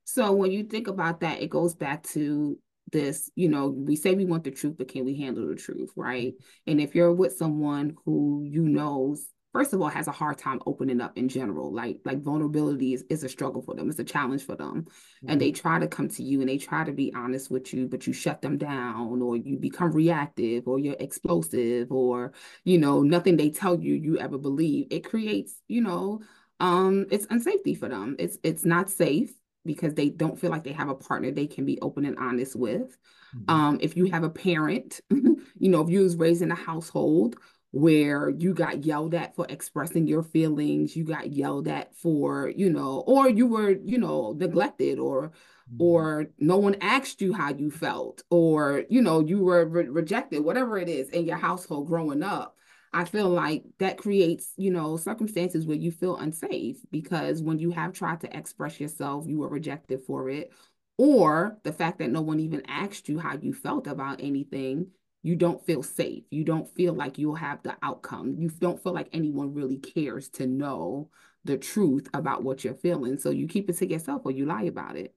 So 0.03 0.31
when 0.31 0.51
you 0.51 0.63
think 0.63 0.87
about 0.87 1.19
that, 1.21 1.41
it 1.41 1.49
goes 1.49 1.75
back 1.75 2.03
to 2.09 2.57
this, 2.91 3.29
you 3.35 3.49
know, 3.49 3.67
we 3.67 3.95
say 3.95 4.13
we 4.13 4.25
want 4.25 4.45
the 4.45 4.51
truth, 4.51 4.75
but 4.77 4.87
can 4.87 5.03
we 5.03 5.19
handle 5.19 5.47
the 5.47 5.55
truth, 5.55 5.91
right? 5.95 6.33
And 6.65 6.79
if 6.79 6.95
you're 6.95 7.13
with 7.13 7.33
someone 7.33 7.95
who 8.05 8.43
you 8.45 8.61
knows, 8.61 9.27
first 9.57 9.73
of 9.73 9.81
all, 9.81 9.87
has 9.87 10.07
a 10.07 10.11
hard 10.11 10.37
time 10.37 10.61
opening 10.67 11.01
up 11.01 11.17
in 11.17 11.27
general, 11.27 11.73
like 11.73 11.99
like 12.05 12.21
vulnerability 12.21 12.93
is, 12.93 13.03
is 13.09 13.23
a 13.23 13.29
struggle 13.29 13.59
for 13.59 13.73
them, 13.73 13.89
it's 13.89 13.97
a 13.97 14.03
challenge 14.03 14.45
for 14.45 14.55
them. 14.55 14.83
Mm-hmm. 14.83 15.29
And 15.29 15.41
they 15.41 15.49
mm-hmm. 15.49 15.67
try 15.67 15.79
to 15.79 15.87
come 15.87 16.09
to 16.09 16.21
you 16.21 16.41
and 16.41 16.49
they 16.49 16.59
try 16.59 16.83
to 16.83 16.91
be 16.91 17.11
honest 17.15 17.49
with 17.49 17.73
you, 17.73 17.87
but 17.87 18.05
you 18.05 18.13
shut 18.13 18.43
them 18.43 18.59
down 18.59 19.19
or 19.19 19.35
you 19.35 19.57
become 19.57 19.91
reactive 19.93 20.67
or 20.67 20.77
you're 20.77 20.95
explosive 20.99 21.91
or, 21.91 22.33
you 22.65 22.77
know, 22.77 23.01
nothing 23.01 23.35
they 23.35 23.49
tell 23.49 23.81
you 23.81 23.95
you 23.95 24.19
ever 24.19 24.37
believe. 24.37 24.85
It 24.91 25.03
creates, 25.09 25.55
you 25.67 25.81
know, 25.81 26.21
um, 26.59 27.07
it's 27.09 27.25
unsafety 27.25 27.75
for 27.75 27.89
them. 27.89 28.15
It's 28.19 28.37
it's 28.43 28.63
not 28.63 28.91
safe 28.91 29.33
because 29.65 29.95
they 29.95 30.09
don't 30.09 30.39
feel 30.39 30.51
like 30.51 30.65
they 30.65 30.71
have 30.71 30.89
a 30.89 30.95
partner 30.95 31.31
they 31.31 31.47
can 31.47 31.65
be 31.65 31.81
open 31.81 32.05
and 32.05 32.19
honest 32.19 32.55
with. 32.55 32.95
Mm-hmm. 33.35 33.49
Um, 33.49 33.77
if 33.81 33.97
you 33.97 34.05
have 34.11 34.23
a 34.23 34.29
parent, 34.29 35.01
you 35.09 35.41
know, 35.59 35.81
if 35.81 35.89
you 35.89 36.01
was 36.01 36.15
raised 36.15 36.43
in 36.43 36.51
a 36.51 36.55
household 36.55 37.37
where 37.79 38.29
you 38.29 38.53
got 38.53 38.83
yelled 38.85 39.13
at 39.13 39.35
for 39.35 39.45
expressing 39.49 40.07
your 40.07 40.23
feelings, 40.23 40.95
you 40.95 41.03
got 41.03 41.31
yelled 41.31 41.67
at 41.67 41.95
for, 41.95 42.49
you 42.49 42.69
know, 42.69 43.03
or 43.07 43.29
you 43.29 43.47
were, 43.47 43.71
you 43.71 43.97
know, 43.97 44.33
neglected 44.37 44.99
or 44.99 45.29
mm-hmm. 45.29 45.81
or 45.81 46.27
no 46.39 46.57
one 46.57 46.75
asked 46.81 47.21
you 47.21 47.33
how 47.33 47.53
you 47.53 47.69
felt 47.69 48.23
or 48.29 48.83
you 48.89 49.01
know 49.01 49.19
you 49.19 49.39
were 49.39 49.65
re- 49.65 49.87
rejected 49.87 50.43
whatever 50.43 50.77
it 50.77 50.89
is 50.89 51.09
in 51.09 51.25
your 51.25 51.37
household 51.37 51.87
growing 51.87 52.23
up 52.23 52.57
I 52.93 53.05
feel 53.05 53.29
like 53.29 53.63
that 53.79 53.97
creates, 53.97 54.53
you 54.55 54.71
know, 54.71 54.97
circumstances 54.97 55.65
where 55.65 55.77
you 55.77 55.91
feel 55.91 56.17
unsafe 56.17 56.77
because 56.89 57.43
when 57.43 57.59
you 57.59 57.71
have 57.71 57.93
tried 57.93 58.21
to 58.21 58.37
express 58.37 58.79
yourself, 58.79 59.27
you 59.27 59.39
were 59.39 59.49
rejected 59.49 60.01
for 60.07 60.29
it. 60.29 60.51
Or 60.97 61.57
the 61.63 61.73
fact 61.73 61.99
that 61.99 62.09
no 62.09 62.21
one 62.21 62.39
even 62.39 62.63
asked 62.67 63.07
you 63.07 63.19
how 63.19 63.37
you 63.37 63.53
felt 63.53 63.85
about 63.85 64.21
anything, 64.21 64.87
you 65.23 65.35
don't 65.35 65.65
feel 65.65 65.83
safe. 65.83 66.23
You 66.29 66.43
don't 66.43 66.69
feel 66.75 66.93
like 66.93 67.17
you'll 67.17 67.35
have 67.35 67.61
the 67.63 67.75
outcome. 67.81 68.35
You 68.37 68.49
don't 68.49 68.81
feel 68.81 68.93
like 68.93 69.09
anyone 69.11 69.53
really 69.53 69.77
cares 69.77 70.29
to 70.29 70.47
know 70.47 71.09
the 71.43 71.57
truth 71.57 72.07
about 72.13 72.43
what 72.43 72.63
you're 72.63 72.75
feeling. 72.75 73.17
So 73.17 73.29
you 73.29 73.47
keep 73.47 73.69
it 73.69 73.77
to 73.77 73.89
yourself 73.89 74.21
or 74.25 74.31
you 74.31 74.45
lie 74.45 74.63
about 74.63 74.95
it. 74.95 75.13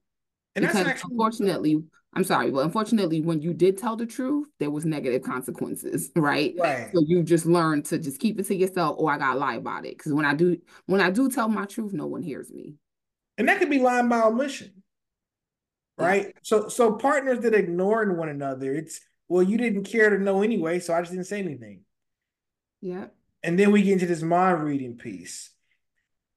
And 0.57 0.65
that's 0.65 0.75
because 0.75 0.89
actually 0.89 1.13
unfortunately, 1.13 1.83
I'm 2.15 2.25
sorry, 2.25 2.51
but 2.51 2.65
unfortunately, 2.65 3.21
when 3.21 3.41
you 3.41 3.55
did 3.55 3.79
tell 3.79 3.95
the 3.95 4.07
truth, 4.07 4.49
there 4.59 4.71
was 4.71 4.85
negative 4.85 5.23
consequences, 5.23 6.11
right? 6.17 6.55
right. 6.59 6.91
So 6.93 7.03
you 7.07 7.23
just 7.23 7.47
learned 7.47 7.85
to 7.87 7.99
just 7.99 8.19
keep 8.19 8.41
it 8.41 8.47
to 8.47 8.55
yourself, 8.55 8.97
or 8.99 9.13
I 9.13 9.19
gotta 9.19 9.39
lie 9.39 9.55
about 9.55 9.87
it. 9.87 9.97
Because 9.97 10.13
when 10.13 10.25
I 10.25 10.35
do, 10.35 10.59
when 10.87 11.01
I 11.01 11.11
do 11.11 11.31
tell 11.31 11.49
my 11.49 11.67
truth, 11.67 11.93
no 11.93 12.07
one 12.07 12.23
hears 12.23 12.51
me. 12.51 12.75
And 13.39 13.49
that 13.49 13.61
could 13.61 13.71
be 13.71 13.79
lying 13.79 14.09
by 14.09 14.23
omission. 14.23 14.83
Right. 15.97 16.27
Yeah. 16.27 16.33
So 16.43 16.69
so 16.69 16.93
partners 16.95 17.41
that 17.41 17.55
ignoring 17.55 18.17
one 18.17 18.29
another, 18.29 18.75
it's 18.75 19.01
well, 19.31 19.45
you 19.45 19.57
didn't 19.57 19.85
care 19.85 20.11
to 20.11 20.19
know 20.19 20.43
anyway, 20.43 20.81
so 20.81 20.93
I 20.93 21.01
just 21.01 21.13
didn't 21.13 21.29
say 21.29 21.39
anything. 21.39 21.83
Yeah. 22.81 23.07
And 23.45 23.57
then 23.57 23.71
we 23.71 23.83
get 23.83 23.93
into 23.93 24.07
this 24.07 24.23
mind 24.23 24.65
reading 24.65 24.97
piece. 24.97 25.51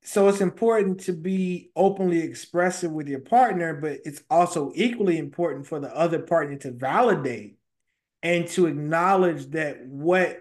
So 0.04 0.28
it's 0.28 0.42
important 0.42 1.00
to 1.02 1.12
be 1.12 1.72
openly 1.76 2.20
expressive 2.20 2.92
with 2.92 3.08
your 3.08 3.22
partner, 3.22 3.74
but 3.74 4.02
it's 4.06 4.22
also 4.30 4.72
equally 4.76 5.18
important 5.18 5.66
for 5.66 5.80
the 5.80 5.94
other 5.94 6.20
partner 6.20 6.56
to 6.58 6.72
validate 6.72 7.58
and 8.22 8.48
to 8.50 8.68
acknowledge 8.68 9.48
that 9.48 9.84
what 9.88 10.38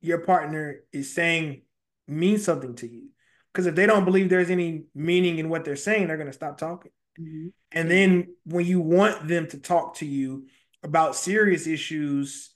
your 0.00 0.18
partner 0.18 0.84
is 0.92 1.12
saying 1.12 1.62
means 2.06 2.44
something 2.44 2.76
to 2.76 2.86
you. 2.88 3.08
Because 3.52 3.66
if 3.66 3.74
they 3.74 3.86
don't 3.86 4.04
believe 4.04 4.28
there's 4.28 4.50
any 4.50 4.84
meaning 4.94 5.40
in 5.40 5.48
what 5.48 5.64
they're 5.64 5.74
saying, 5.74 6.06
they're 6.06 6.18
going 6.18 6.28
to 6.28 6.32
stop 6.32 6.56
talking. 6.56 6.92
Mm-hmm. 7.20 7.48
And 7.72 7.90
then 7.90 8.28
when 8.44 8.64
you 8.64 8.80
want 8.80 9.26
them 9.26 9.48
to 9.48 9.58
talk 9.58 9.96
to 9.96 10.06
you 10.06 10.46
about 10.86 11.16
serious 11.16 11.66
issues, 11.66 12.54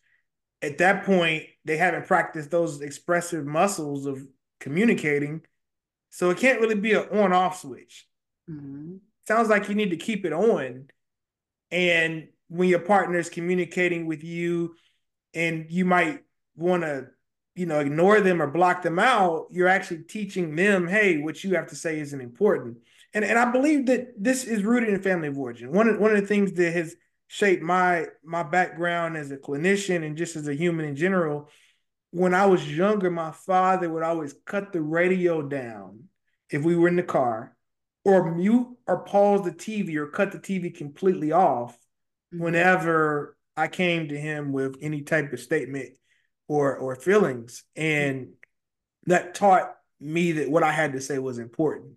at 0.62 0.78
that 0.78 1.04
point, 1.04 1.44
they 1.64 1.76
haven't 1.76 2.06
practiced 2.06 2.50
those 2.50 2.80
expressive 2.80 3.44
muscles 3.44 4.06
of 4.06 4.24
communicating. 4.60 5.42
So 6.10 6.30
it 6.30 6.38
can't 6.38 6.60
really 6.60 6.76
be 6.76 6.92
an 6.92 7.08
on 7.12 7.32
off 7.32 7.60
switch. 7.60 8.06
Mm-hmm. 8.48 8.96
Sounds 9.26 9.48
like 9.48 9.68
you 9.68 9.74
need 9.74 9.90
to 9.90 9.96
keep 9.96 10.24
it 10.24 10.32
on. 10.32 10.86
And 11.70 12.28
when 12.48 12.68
your 12.68 12.80
partner 12.80 13.18
is 13.18 13.28
communicating 13.28 14.06
with 14.06 14.22
you 14.24 14.74
and 15.34 15.66
you 15.68 15.84
might 15.84 16.20
want 16.56 16.82
to, 16.84 17.06
you 17.56 17.66
know, 17.66 17.80
ignore 17.80 18.20
them 18.20 18.40
or 18.40 18.46
block 18.46 18.82
them 18.82 18.98
out, 18.98 19.46
you're 19.50 19.68
actually 19.68 20.04
teaching 20.04 20.54
them, 20.54 20.86
hey, 20.86 21.18
what 21.18 21.42
you 21.42 21.54
have 21.56 21.68
to 21.68 21.76
say 21.76 21.98
isn't 22.00 22.20
important. 22.20 22.78
And, 23.12 23.24
and 23.24 23.38
I 23.38 23.50
believe 23.50 23.86
that 23.86 24.12
this 24.16 24.44
is 24.44 24.62
rooted 24.62 24.88
in 24.88 25.02
family 25.02 25.28
of 25.28 25.38
origin. 25.38 25.72
One 25.72 25.88
of, 25.88 25.98
one 25.98 26.12
of 26.12 26.20
the 26.20 26.26
things 26.26 26.52
that 26.52 26.72
has 26.72 26.94
shaped 27.32 27.62
my 27.62 28.06
my 28.24 28.42
background 28.42 29.16
as 29.16 29.30
a 29.30 29.36
clinician 29.36 30.04
and 30.04 30.16
just 30.16 30.34
as 30.34 30.48
a 30.48 30.54
human 30.54 30.84
in 30.84 30.96
general. 30.96 31.48
When 32.10 32.34
I 32.34 32.46
was 32.46 32.76
younger, 32.76 33.08
my 33.08 33.30
father 33.30 33.88
would 33.88 34.02
always 34.02 34.34
cut 34.44 34.72
the 34.72 34.82
radio 34.82 35.40
down 35.40 36.08
if 36.50 36.64
we 36.64 36.74
were 36.74 36.88
in 36.88 36.96
the 36.96 37.04
car, 37.04 37.56
or 38.04 38.34
mute 38.34 38.66
or 38.84 39.04
pause 39.04 39.44
the 39.44 39.52
TV 39.52 39.94
or 39.94 40.08
cut 40.08 40.32
the 40.32 40.40
TV 40.40 40.74
completely 40.74 41.30
off 41.30 41.74
mm-hmm. 42.34 42.42
whenever 42.42 43.36
I 43.56 43.68
came 43.68 44.08
to 44.08 44.18
him 44.18 44.50
with 44.50 44.78
any 44.80 45.02
type 45.02 45.32
of 45.32 45.38
statement 45.38 45.90
or 46.48 46.76
or 46.78 46.96
feelings. 46.96 47.62
And 47.76 48.32
that 49.06 49.36
taught 49.36 49.72
me 50.00 50.32
that 50.32 50.50
what 50.50 50.64
I 50.64 50.72
had 50.72 50.94
to 50.94 51.00
say 51.00 51.20
was 51.20 51.38
important. 51.38 51.92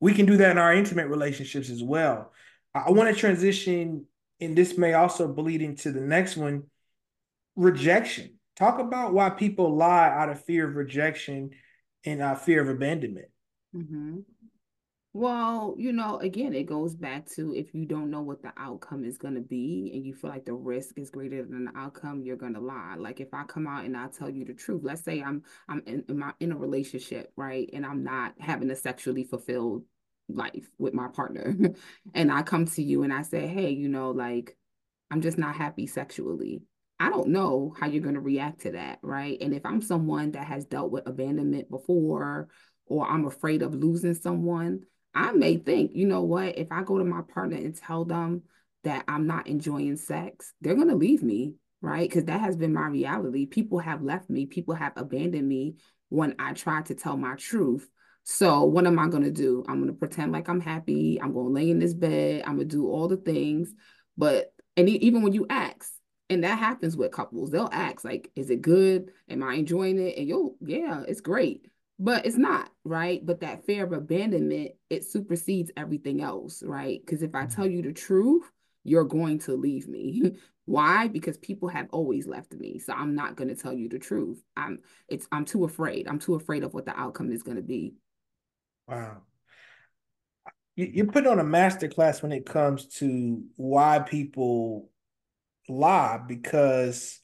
We 0.00 0.14
can 0.14 0.24
do 0.24 0.38
that 0.38 0.52
in 0.52 0.58
our 0.58 0.72
intimate 0.72 1.08
relationships 1.08 1.68
as 1.68 1.82
well. 1.82 2.32
I 2.74 2.92
want 2.92 3.14
to 3.14 3.20
transition 3.20 4.06
and 4.40 4.56
this 4.56 4.78
may 4.78 4.94
also 4.94 5.28
bleed 5.28 5.62
into 5.62 5.92
the 5.92 6.00
next 6.00 6.36
one 6.36 6.64
rejection. 7.56 8.38
Talk 8.56 8.78
about 8.78 9.12
why 9.12 9.30
people 9.30 9.74
lie 9.74 10.08
out 10.08 10.28
of 10.28 10.44
fear 10.44 10.68
of 10.68 10.76
rejection 10.76 11.50
and 12.04 12.22
uh, 12.22 12.34
fear 12.34 12.60
of 12.60 12.68
abandonment. 12.68 13.28
Mm-hmm. 13.74 14.18
Well, 15.12 15.74
you 15.76 15.92
know, 15.92 16.18
again, 16.18 16.54
it 16.54 16.66
goes 16.66 16.94
back 16.94 17.26
to 17.30 17.52
if 17.52 17.74
you 17.74 17.84
don't 17.84 18.10
know 18.10 18.20
what 18.20 18.42
the 18.42 18.52
outcome 18.56 19.04
is 19.04 19.18
going 19.18 19.34
to 19.34 19.40
be 19.40 19.90
and 19.92 20.06
you 20.06 20.14
feel 20.14 20.30
like 20.30 20.44
the 20.44 20.54
risk 20.54 20.98
is 20.98 21.10
greater 21.10 21.42
than 21.44 21.64
the 21.64 21.72
outcome, 21.76 22.22
you're 22.22 22.36
going 22.36 22.54
to 22.54 22.60
lie. 22.60 22.94
Like 22.96 23.18
if 23.18 23.34
I 23.34 23.42
come 23.42 23.66
out 23.66 23.84
and 23.84 23.96
I 23.96 24.06
tell 24.06 24.30
you 24.30 24.44
the 24.44 24.54
truth, 24.54 24.82
let's 24.84 25.02
say 25.02 25.20
I'm 25.20 25.42
I'm 25.68 25.82
in, 25.84 26.04
in, 26.08 26.18
my, 26.18 26.32
in 26.38 26.52
a 26.52 26.56
relationship, 26.56 27.32
right, 27.36 27.68
and 27.72 27.84
I'm 27.84 28.04
not 28.04 28.34
having 28.38 28.70
a 28.70 28.76
sexually 28.76 29.24
fulfilled 29.24 29.82
life 30.36 30.68
with 30.78 30.94
my 30.94 31.08
partner 31.08 31.56
and 32.14 32.32
I 32.32 32.42
come 32.42 32.66
to 32.66 32.82
you 32.82 33.02
and 33.02 33.12
I 33.12 33.22
say, 33.22 33.46
hey, 33.46 33.70
you 33.70 33.88
know, 33.88 34.10
like 34.10 34.56
I'm 35.10 35.20
just 35.20 35.38
not 35.38 35.56
happy 35.56 35.86
sexually. 35.86 36.62
I 36.98 37.08
don't 37.08 37.28
know 37.28 37.74
how 37.78 37.86
you're 37.86 38.02
going 38.02 38.14
to 38.14 38.20
react 38.20 38.60
to 38.62 38.72
that, 38.72 38.98
right? 39.02 39.38
And 39.40 39.54
if 39.54 39.64
I'm 39.64 39.80
someone 39.80 40.32
that 40.32 40.46
has 40.46 40.66
dealt 40.66 40.90
with 40.90 41.06
abandonment 41.06 41.70
before 41.70 42.48
or 42.86 43.08
I'm 43.08 43.26
afraid 43.26 43.62
of 43.62 43.74
losing 43.74 44.14
someone, 44.14 44.80
I 45.14 45.32
may 45.32 45.56
think, 45.56 45.92
you 45.94 46.06
know 46.06 46.22
what, 46.22 46.58
if 46.58 46.68
I 46.70 46.82
go 46.82 46.98
to 46.98 47.04
my 47.04 47.22
partner 47.22 47.56
and 47.56 47.74
tell 47.74 48.04
them 48.04 48.42
that 48.84 49.04
I'm 49.08 49.26
not 49.26 49.46
enjoying 49.46 49.96
sex, 49.96 50.52
they're 50.60 50.74
going 50.74 50.88
to 50.88 50.94
leave 50.94 51.22
me, 51.22 51.54
right? 51.80 52.08
Because 52.08 52.24
that 52.24 52.40
has 52.40 52.56
been 52.56 52.72
my 52.72 52.86
reality. 52.86 53.46
People 53.46 53.78
have 53.78 54.02
left 54.02 54.28
me, 54.28 54.46
people 54.46 54.74
have 54.74 54.92
abandoned 54.96 55.48
me 55.48 55.76
when 56.10 56.34
I 56.38 56.52
try 56.52 56.82
to 56.82 56.94
tell 56.94 57.16
my 57.16 57.34
truth 57.36 57.88
so 58.24 58.64
what 58.64 58.86
am 58.86 58.98
I 58.98 59.08
going 59.08 59.24
to 59.24 59.30
do? 59.30 59.64
I'm 59.68 59.76
going 59.76 59.92
to 59.92 59.98
pretend 59.98 60.32
like 60.32 60.48
I'm 60.48 60.60
happy. 60.60 61.20
I'm 61.20 61.32
going 61.32 61.46
to 61.46 61.52
lay 61.52 61.70
in 61.70 61.78
this 61.78 61.94
bed. 61.94 62.42
I'm 62.46 62.56
going 62.56 62.68
to 62.68 62.76
do 62.76 62.88
all 62.88 63.08
the 63.08 63.16
things. 63.16 63.72
But, 64.16 64.52
and 64.76 64.88
even 64.88 65.22
when 65.22 65.32
you 65.32 65.46
ask, 65.48 65.92
and 66.28 66.44
that 66.44 66.58
happens 66.58 66.96
with 66.96 67.10
couples, 67.10 67.50
they'll 67.50 67.68
ask, 67.72 68.04
like, 68.04 68.30
is 68.36 68.50
it 68.50 68.62
good? 68.62 69.10
Am 69.28 69.42
I 69.42 69.54
enjoying 69.54 69.98
it? 69.98 70.16
And 70.16 70.28
you'll, 70.28 70.56
yeah, 70.60 71.02
it's 71.08 71.20
great. 71.20 71.66
But 71.98 72.24
it's 72.24 72.36
not, 72.36 72.70
right? 72.84 73.24
But 73.24 73.40
that 73.40 73.66
fear 73.66 73.84
of 73.84 73.92
abandonment, 73.92 74.72
it 74.88 75.04
supersedes 75.04 75.70
everything 75.76 76.22
else, 76.22 76.62
right? 76.62 77.00
Because 77.04 77.22
if 77.22 77.34
I 77.34 77.46
tell 77.46 77.66
you 77.66 77.82
the 77.82 77.92
truth, 77.92 78.44
you're 78.84 79.04
going 79.04 79.38
to 79.40 79.54
leave 79.54 79.88
me. 79.88 80.36
Why? 80.64 81.08
Because 81.08 81.36
people 81.36 81.68
have 81.68 81.88
always 81.90 82.26
left 82.26 82.54
me. 82.54 82.78
So 82.78 82.92
I'm 82.92 83.14
not 83.14 83.34
going 83.34 83.48
to 83.48 83.60
tell 83.60 83.74
you 83.74 83.88
the 83.88 83.98
truth. 83.98 84.40
I'm 84.56 84.78
it's 85.08 85.26
I'm 85.32 85.44
too 85.44 85.64
afraid. 85.64 86.06
I'm 86.06 86.20
too 86.20 86.36
afraid 86.36 86.62
of 86.62 86.74
what 86.74 86.86
the 86.86 86.98
outcome 86.98 87.32
is 87.32 87.42
going 87.42 87.56
to 87.56 87.62
be. 87.62 87.94
Wow. 88.90 89.18
You, 90.74 91.04
are 91.04 91.12
putting 91.12 91.30
on 91.30 91.38
a 91.38 91.44
master 91.44 91.86
class 91.86 92.22
when 92.22 92.32
it 92.32 92.44
comes 92.44 92.86
to 92.98 93.44
why 93.56 94.00
people 94.00 94.90
lie 95.68 96.18
because 96.26 97.20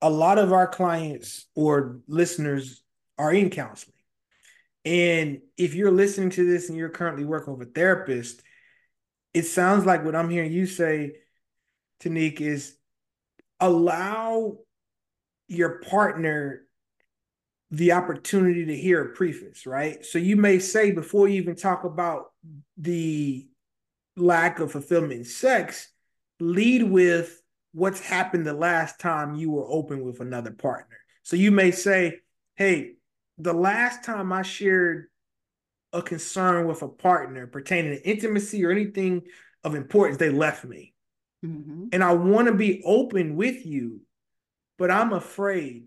a 0.00 0.08
lot 0.08 0.38
of 0.38 0.52
our 0.52 0.68
clients 0.68 1.46
or 1.56 2.00
listeners 2.06 2.82
are 3.18 3.32
in 3.32 3.50
counseling. 3.50 3.96
And 4.84 5.40
if 5.56 5.74
you're 5.74 5.90
listening 5.90 6.30
to 6.30 6.46
this 6.46 6.68
and 6.68 6.78
you're 6.78 6.90
currently 6.90 7.24
working 7.24 7.56
with 7.56 7.68
a 7.68 7.72
therapist, 7.72 8.42
it 9.34 9.44
sounds 9.44 9.84
like 9.84 10.04
what 10.04 10.14
I'm 10.14 10.30
hearing 10.30 10.52
you 10.52 10.66
say, 10.66 11.14
Taniek, 12.02 12.40
is 12.40 12.76
allow 13.58 14.58
your 15.48 15.80
partner 15.80 16.66
the 17.72 17.92
opportunity 17.92 18.66
to 18.66 18.76
hear 18.76 19.02
a 19.02 19.14
preface, 19.14 19.64
right? 19.64 20.04
So 20.04 20.18
you 20.18 20.36
may 20.36 20.58
say 20.58 20.92
before 20.92 21.26
you 21.26 21.40
even 21.40 21.56
talk 21.56 21.84
about 21.84 22.26
the 22.76 23.48
lack 24.14 24.60
of 24.60 24.72
fulfillment 24.72 25.12
in 25.12 25.24
sex, 25.24 25.88
lead 26.38 26.82
with 26.82 27.42
what's 27.72 28.00
happened 28.00 28.46
the 28.46 28.52
last 28.52 29.00
time 29.00 29.34
you 29.34 29.50
were 29.50 29.66
open 29.66 30.04
with 30.04 30.20
another 30.20 30.50
partner. 30.50 30.98
So 31.22 31.36
you 31.36 31.50
may 31.50 31.70
say, 31.70 32.20
hey, 32.56 32.96
the 33.38 33.54
last 33.54 34.04
time 34.04 34.34
I 34.34 34.42
shared 34.42 35.06
a 35.94 36.02
concern 36.02 36.66
with 36.66 36.82
a 36.82 36.88
partner 36.88 37.46
pertaining 37.46 37.92
to 37.92 38.06
intimacy 38.06 38.66
or 38.66 38.70
anything 38.70 39.22
of 39.64 39.74
importance, 39.74 40.18
they 40.18 40.28
left 40.28 40.66
me. 40.66 40.92
Mm-hmm. 41.42 41.86
And 41.92 42.04
I 42.04 42.12
want 42.12 42.48
to 42.48 42.54
be 42.54 42.82
open 42.84 43.34
with 43.34 43.64
you, 43.64 44.02
but 44.76 44.90
I'm 44.90 45.14
afraid 45.14 45.84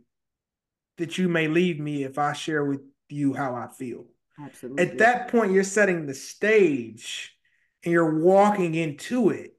that 0.97 1.17
you 1.17 1.27
may 1.27 1.47
leave 1.47 1.79
me 1.79 2.03
if 2.03 2.17
I 2.17 2.33
share 2.33 2.63
with 2.63 2.81
you 3.09 3.33
how 3.33 3.55
I 3.55 3.67
feel. 3.67 4.05
Absolutely. 4.39 4.83
At 4.83 4.97
that 4.99 5.29
point, 5.29 5.51
you're 5.51 5.63
setting 5.63 6.05
the 6.05 6.13
stage 6.13 7.35
and 7.83 7.91
you're 7.91 8.19
walking 8.19 8.75
into 8.75 9.29
it. 9.29 9.57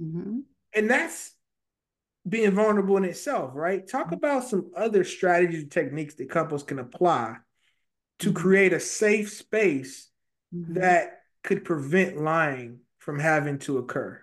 Mm-hmm. 0.00 0.40
And 0.74 0.90
that's 0.90 1.32
being 2.28 2.52
vulnerable 2.52 2.96
in 2.96 3.04
itself, 3.04 3.52
right? 3.54 3.86
Talk 3.86 4.06
mm-hmm. 4.06 4.14
about 4.14 4.44
some 4.44 4.70
other 4.76 5.04
strategies 5.04 5.62
and 5.62 5.72
techniques 5.72 6.14
that 6.14 6.30
couples 6.30 6.62
can 6.62 6.78
apply 6.78 7.36
to 8.20 8.28
mm-hmm. 8.28 8.36
create 8.36 8.72
a 8.72 8.80
safe 8.80 9.30
space 9.32 10.08
mm-hmm. 10.54 10.74
that 10.74 11.22
could 11.42 11.64
prevent 11.64 12.16
lying 12.16 12.80
from 12.98 13.18
having 13.18 13.58
to 13.58 13.78
occur. 13.78 14.20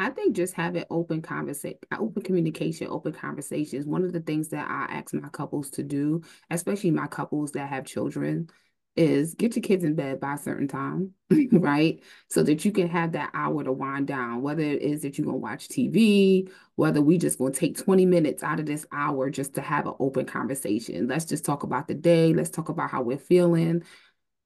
I 0.00 0.08
think 0.08 0.34
just 0.34 0.54
having 0.54 0.84
open 0.88 1.20
conversation, 1.20 1.78
open 1.98 2.22
communication, 2.22 2.86
open 2.88 3.12
conversations. 3.12 3.84
One 3.84 4.02
of 4.02 4.14
the 4.14 4.20
things 4.20 4.48
that 4.48 4.66
I 4.66 4.86
ask 4.94 5.12
my 5.12 5.28
couples 5.28 5.68
to 5.72 5.82
do, 5.82 6.22
especially 6.48 6.90
my 6.90 7.06
couples 7.06 7.52
that 7.52 7.68
have 7.68 7.84
children, 7.84 8.48
is 8.96 9.34
get 9.34 9.54
your 9.54 9.62
kids 9.62 9.84
in 9.84 9.94
bed 9.94 10.18
by 10.18 10.34
a 10.34 10.38
certain 10.38 10.68
time, 10.68 11.12
right? 11.52 12.02
So 12.28 12.42
that 12.44 12.64
you 12.64 12.72
can 12.72 12.88
have 12.88 13.12
that 13.12 13.30
hour 13.34 13.62
to 13.62 13.72
wind 13.72 14.06
down, 14.06 14.40
whether 14.40 14.62
it 14.62 14.80
is 14.80 15.02
that 15.02 15.18
you're 15.18 15.26
gonna 15.26 15.36
watch 15.36 15.68
TV, 15.68 16.48
whether 16.76 17.02
we 17.02 17.18
just 17.18 17.38
gonna 17.38 17.52
take 17.52 17.76
20 17.76 18.06
minutes 18.06 18.42
out 18.42 18.58
of 18.58 18.64
this 18.64 18.86
hour 18.92 19.28
just 19.28 19.54
to 19.56 19.60
have 19.60 19.86
an 19.86 19.94
open 20.00 20.24
conversation. 20.24 21.08
Let's 21.08 21.26
just 21.26 21.44
talk 21.44 21.62
about 21.62 21.88
the 21.88 21.94
day, 21.94 22.32
let's 22.32 22.50
talk 22.50 22.70
about 22.70 22.90
how 22.90 23.02
we're 23.02 23.18
feeling 23.18 23.82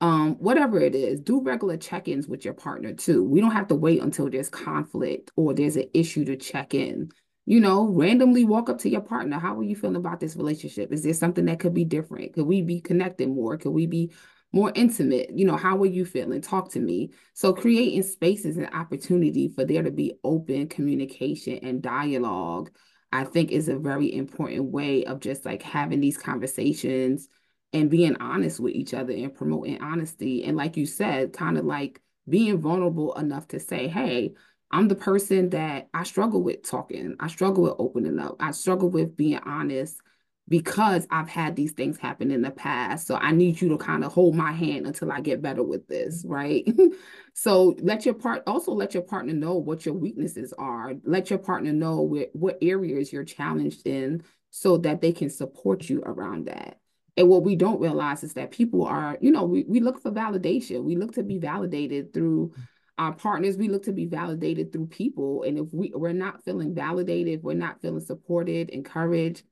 um, 0.04 0.34
whatever 0.34 0.78
it 0.78 0.94
is, 0.94 1.18
do 1.18 1.40
regular 1.40 1.78
check-ins 1.78 2.28
with 2.28 2.44
your 2.44 2.52
partner 2.52 2.92
too. 2.92 3.24
We 3.24 3.40
don't 3.40 3.52
have 3.52 3.68
to 3.68 3.74
wait 3.74 4.02
until 4.02 4.28
there's 4.28 4.50
conflict 4.50 5.30
or 5.34 5.54
there's 5.54 5.76
an 5.76 5.88
issue 5.94 6.26
to 6.26 6.36
check 6.36 6.74
in. 6.74 7.08
You 7.46 7.58
know, 7.58 7.88
randomly 7.88 8.44
walk 8.44 8.68
up 8.68 8.76
to 8.80 8.90
your 8.90 9.00
partner. 9.00 9.38
How 9.38 9.58
are 9.58 9.62
you 9.62 9.74
feeling 9.74 9.96
about 9.96 10.20
this 10.20 10.36
relationship? 10.36 10.92
Is 10.92 11.02
there 11.02 11.14
something 11.14 11.46
that 11.46 11.58
could 11.58 11.72
be 11.72 11.86
different? 11.86 12.34
Could 12.34 12.44
we 12.44 12.60
be 12.60 12.82
connected 12.82 13.30
more? 13.30 13.56
Could 13.56 13.70
we 13.70 13.86
be 13.86 14.12
more 14.52 14.70
intimate? 14.74 15.30
You 15.34 15.46
know, 15.46 15.56
how 15.56 15.80
are 15.80 15.86
you 15.86 16.04
feeling? 16.04 16.42
Talk 16.42 16.70
to 16.72 16.80
me. 16.80 17.12
So 17.32 17.54
creating 17.54 18.02
spaces 18.02 18.58
and 18.58 18.68
opportunity 18.74 19.48
for 19.48 19.64
there 19.64 19.82
to 19.82 19.90
be 19.90 20.18
open 20.22 20.68
communication 20.68 21.60
and 21.62 21.80
dialogue, 21.80 22.70
I 23.10 23.24
think 23.24 23.52
is 23.52 23.70
a 23.70 23.78
very 23.78 24.14
important 24.14 24.64
way 24.64 25.06
of 25.06 25.20
just 25.20 25.46
like 25.46 25.62
having 25.62 26.00
these 26.00 26.18
conversations 26.18 27.26
and 27.74 27.90
being 27.90 28.16
honest 28.20 28.60
with 28.60 28.72
each 28.72 28.94
other 28.94 29.12
and 29.12 29.34
promoting 29.34 29.82
honesty. 29.82 30.44
And 30.44 30.56
like 30.56 30.76
you 30.76 30.86
said, 30.86 31.32
kind 31.32 31.58
of 31.58 31.64
like 31.64 32.00
being 32.28 32.58
vulnerable 32.60 33.12
enough 33.14 33.48
to 33.48 33.58
say, 33.58 33.88
hey, 33.88 34.34
I'm 34.70 34.86
the 34.88 34.94
person 34.94 35.50
that 35.50 35.88
I 35.92 36.04
struggle 36.04 36.42
with 36.42 36.62
talking. 36.62 37.16
I 37.18 37.26
struggle 37.26 37.64
with 37.64 37.74
opening 37.78 38.18
up. 38.20 38.36
I 38.38 38.52
struggle 38.52 38.90
with 38.90 39.16
being 39.16 39.40
honest 39.44 40.00
because 40.48 41.06
I've 41.10 41.28
had 41.28 41.56
these 41.56 41.72
things 41.72 41.98
happen 41.98 42.30
in 42.30 42.42
the 42.42 42.50
past. 42.52 43.08
So 43.08 43.16
I 43.16 43.32
need 43.32 43.60
you 43.60 43.68
to 43.70 43.78
kind 43.78 44.04
of 44.04 44.12
hold 44.12 44.36
my 44.36 44.52
hand 44.52 44.86
until 44.86 45.10
I 45.10 45.20
get 45.20 45.42
better 45.42 45.62
with 45.62 45.88
this, 45.88 46.24
right? 46.26 46.66
so 47.34 47.74
let 47.80 48.04
your 48.04 48.14
part 48.14 48.44
also 48.46 48.72
let 48.72 48.94
your 48.94 49.02
partner 49.02 49.32
know 49.32 49.54
what 49.54 49.84
your 49.84 49.94
weaknesses 49.94 50.54
are. 50.58 50.92
Let 51.02 51.28
your 51.30 51.40
partner 51.40 51.72
know 51.72 52.08
what 52.34 52.58
areas 52.62 53.12
you're 53.12 53.24
challenged 53.24 53.86
in 53.86 54.22
so 54.50 54.76
that 54.78 55.00
they 55.00 55.12
can 55.12 55.30
support 55.30 55.88
you 55.88 56.02
around 56.04 56.46
that. 56.46 56.78
And 57.16 57.28
what 57.28 57.44
we 57.44 57.54
don't 57.56 57.80
realize 57.80 58.24
is 58.24 58.34
that 58.34 58.50
people 58.50 58.84
are, 58.84 59.16
you 59.20 59.30
know, 59.30 59.44
we, 59.44 59.64
we 59.68 59.80
look 59.80 60.00
for 60.00 60.10
validation. 60.10 60.82
We 60.82 60.96
look 60.96 61.14
to 61.14 61.22
be 61.22 61.38
validated 61.38 62.12
through 62.12 62.52
our 62.98 63.12
partners. 63.12 63.56
We 63.56 63.68
look 63.68 63.84
to 63.84 63.92
be 63.92 64.06
validated 64.06 64.72
through 64.72 64.86
people. 64.86 65.44
And 65.44 65.58
if 65.58 65.72
we, 65.72 65.92
we're 65.94 66.12
not 66.12 66.44
feeling 66.44 66.74
validated, 66.74 67.42
we're 67.42 67.54
not 67.54 67.80
feeling 67.80 68.00
supported, 68.00 68.70
encouraged, 68.70 69.44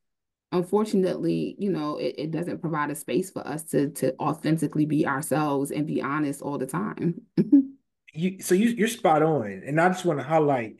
unfortunately, 0.52 1.56
you 1.58 1.70
know, 1.70 1.96
it, 1.96 2.14
it 2.18 2.30
doesn't 2.30 2.60
provide 2.60 2.90
a 2.90 2.94
space 2.94 3.30
for 3.30 3.46
us 3.46 3.64
to 3.64 3.90
to 3.90 4.14
authentically 4.20 4.86
be 4.86 5.06
ourselves 5.06 5.70
and 5.70 5.86
be 5.86 6.00
honest 6.00 6.42
all 6.42 6.58
the 6.58 6.66
time. 6.66 7.22
you 8.12 8.40
so 8.40 8.54
you 8.54 8.68
you're 8.68 8.88
spot 8.88 9.22
on. 9.22 9.62
And 9.66 9.80
I 9.80 9.88
just 9.88 10.04
want 10.04 10.20
to 10.20 10.24
highlight 10.24 10.76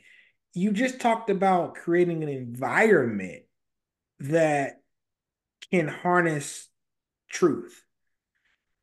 you 0.54 0.70
just 0.70 1.00
talked 1.00 1.30
about 1.30 1.74
creating 1.74 2.22
an 2.22 2.28
environment 2.28 3.44
that 4.20 4.82
can 5.70 5.88
harness 5.88 6.68
truth. 7.32 7.84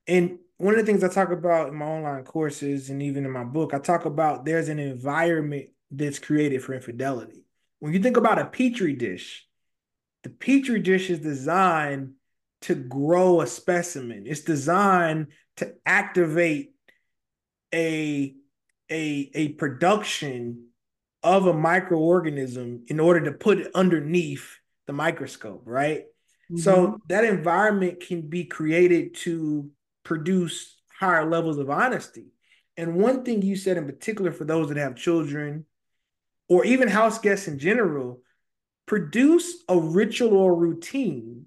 And 0.08 0.40
one 0.58 0.74
of 0.74 0.80
the 0.80 0.86
things 0.86 1.04
I 1.04 1.08
talk 1.08 1.32
about 1.32 1.70
in 1.70 1.76
my 1.76 1.86
online 1.86 2.26
courses 2.26 2.90
and 2.90 3.02
even 3.02 3.24
in 3.24 3.32
my 3.32 3.46
book, 3.46 3.74
I 3.74 3.80
talk 3.80 4.04
about 4.06 4.44
there's 4.44 4.68
an 4.68 4.80
environment 4.80 5.68
that's 5.90 6.20
created 6.20 6.62
for 6.62 6.74
infidelity. 6.74 7.46
When 7.80 7.94
you 7.94 8.02
think 8.02 8.18
about 8.18 8.40
a 8.40 8.46
petri 8.46 8.94
dish, 8.94 9.48
the 10.24 10.30
petri 10.30 10.82
dish 10.82 11.10
is 11.10 11.20
designed 11.20 12.14
to 12.64 12.76
grow 12.76 13.40
a 13.40 13.48
specimen. 13.48 14.26
It's 14.28 14.42
designed 14.42 15.28
to 15.58 15.76
activate 15.86 16.74
a 17.74 18.36
a 18.92 19.32
a 19.34 19.50
production 19.50 20.66
of 21.24 21.46
a 21.46 21.54
microorganism 21.54 22.90
in 22.90 23.00
order 23.00 23.26
to 23.26 23.32
put 23.32 23.60
it 23.60 23.72
underneath 23.76 24.58
the 24.88 24.94
microscope, 24.94 25.64
right? 25.66 26.04
Mm-hmm. 26.52 26.62
So 26.62 27.00
that 27.08 27.24
environment 27.24 28.02
can 28.02 28.22
be 28.22 28.46
created 28.46 29.16
to 29.16 29.70
produce 30.04 30.78
higher 31.00 31.30
levels 31.30 31.58
of 31.58 31.70
honesty. 31.70 32.28
And 32.78 32.96
one 32.96 33.24
thing 33.24 33.42
you 33.42 33.56
said 33.56 33.78
in 33.78 33.86
particular 33.86 34.32
for 34.32 34.46
those 34.46 34.70
that 34.70 34.78
have 34.78 34.96
children 34.96 35.66
or 36.48 36.66
even 36.66 36.88
house 36.88 37.20
guests 37.20 37.48
in 37.48 37.60
general, 37.60 38.22
produce 38.88 39.64
a 39.70 39.78
ritual 39.78 40.36
or 40.36 40.56
routine 40.56 41.46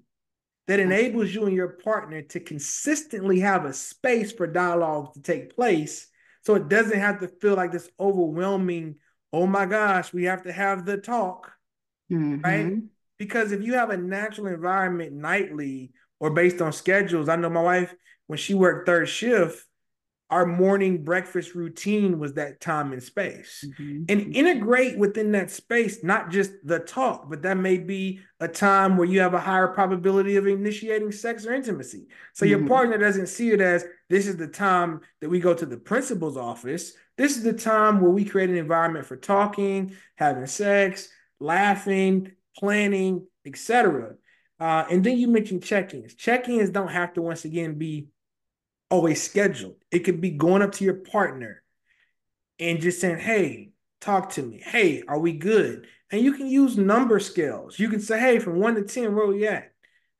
that 0.67 0.79
enables 0.79 1.33
you 1.33 1.45
and 1.45 1.53
your 1.53 1.67
partner 1.67 2.21
to 2.21 2.39
consistently 2.39 3.41
have 3.41 3.65
a 3.65 3.73
space 3.73 4.31
for 4.31 4.47
dialogue 4.47 5.13
to 5.13 5.21
take 5.21 5.53
place 5.53 6.07
so 6.41 6.55
it 6.55 6.69
doesn't 6.69 6.99
have 6.99 7.19
to 7.19 7.27
feel 7.27 7.55
like 7.55 7.73
this 7.73 7.89
overwhelming 7.99 8.95
oh 9.33 9.45
my 9.45 9.65
gosh 9.65 10.13
we 10.13 10.23
have 10.23 10.43
to 10.43 10.53
have 10.53 10.85
the 10.85 10.95
talk 10.95 11.51
mm-hmm. 12.09 12.39
right 12.41 12.77
because 13.23 13.53
if 13.53 13.63
you 13.63 13.75
have 13.75 13.89
a 13.89 13.95
natural 13.95 14.47
environment 14.47 15.13
nightly 15.13 15.93
or 16.19 16.29
based 16.29 16.61
on 16.61 16.73
schedules, 16.73 17.29
I 17.29 17.37
know 17.37 17.49
my 17.49 17.61
wife, 17.61 17.95
when 18.27 18.37
she 18.37 18.53
worked 18.53 18.85
third 18.85 19.07
shift, 19.07 19.65
our 20.29 20.45
morning 20.45 21.05
breakfast 21.05 21.55
routine 21.55 22.19
was 22.19 22.33
that 22.33 22.59
time 22.59 22.91
and 22.91 23.01
space. 23.01 23.63
Mm-hmm. 23.65 24.03
And 24.09 24.35
integrate 24.35 24.97
within 24.97 25.31
that 25.33 25.51
space, 25.51 26.03
not 26.03 26.31
just 26.31 26.51
the 26.65 26.79
talk, 26.79 27.29
but 27.29 27.43
that 27.43 27.55
may 27.55 27.77
be 27.77 28.19
a 28.41 28.47
time 28.49 28.97
where 28.97 29.07
you 29.07 29.21
have 29.21 29.33
a 29.33 29.39
higher 29.39 29.67
probability 29.69 30.35
of 30.35 30.45
initiating 30.45 31.13
sex 31.13 31.45
or 31.45 31.53
intimacy. 31.53 32.07
So 32.33 32.45
mm-hmm. 32.45 32.49
your 32.49 32.67
partner 32.67 32.97
doesn't 32.97 33.27
see 33.27 33.51
it 33.51 33.61
as 33.61 33.85
this 34.09 34.27
is 34.27 34.35
the 34.35 34.47
time 34.47 34.99
that 35.21 35.29
we 35.29 35.39
go 35.39 35.53
to 35.53 35.65
the 35.65 35.77
principal's 35.77 36.35
office. 36.35 36.91
This 37.17 37.37
is 37.37 37.43
the 37.43 37.53
time 37.53 38.01
where 38.01 38.11
we 38.11 38.25
create 38.25 38.49
an 38.49 38.57
environment 38.57 39.05
for 39.05 39.15
talking, 39.15 39.95
having 40.15 40.47
sex, 40.47 41.07
laughing, 41.39 42.31
planning, 42.57 43.25
etc. 43.45 44.15
Uh, 44.59 44.85
and 44.89 45.03
then 45.03 45.17
you 45.17 45.27
mentioned 45.27 45.63
check-ins. 45.63 46.15
Check-ins 46.15 46.69
don't 46.69 46.89
have 46.89 47.13
to 47.13 47.21
once 47.21 47.45
again 47.45 47.77
be 47.77 48.07
always 48.89 49.21
scheduled. 49.21 49.75
It 49.91 49.99
could 49.99 50.21
be 50.21 50.31
going 50.31 50.61
up 50.61 50.73
to 50.73 50.83
your 50.85 50.95
partner 50.95 51.63
and 52.59 52.79
just 52.79 53.01
saying, 53.01 53.19
"Hey, 53.19 53.71
talk 54.01 54.31
to 54.31 54.43
me. 54.43 54.61
Hey, 54.63 55.03
are 55.07 55.19
we 55.19 55.33
good?" 55.33 55.87
And 56.11 56.21
you 56.21 56.33
can 56.33 56.47
use 56.47 56.77
number 56.77 57.19
scales. 57.19 57.79
You 57.79 57.89
can 57.89 57.99
say, 57.99 58.19
"Hey, 58.19 58.39
from 58.39 58.59
one 58.59 58.75
to 58.75 58.83
ten, 58.83 59.15
where 59.15 59.25
are 59.25 59.33
we 59.33 59.47
at?" 59.47 59.71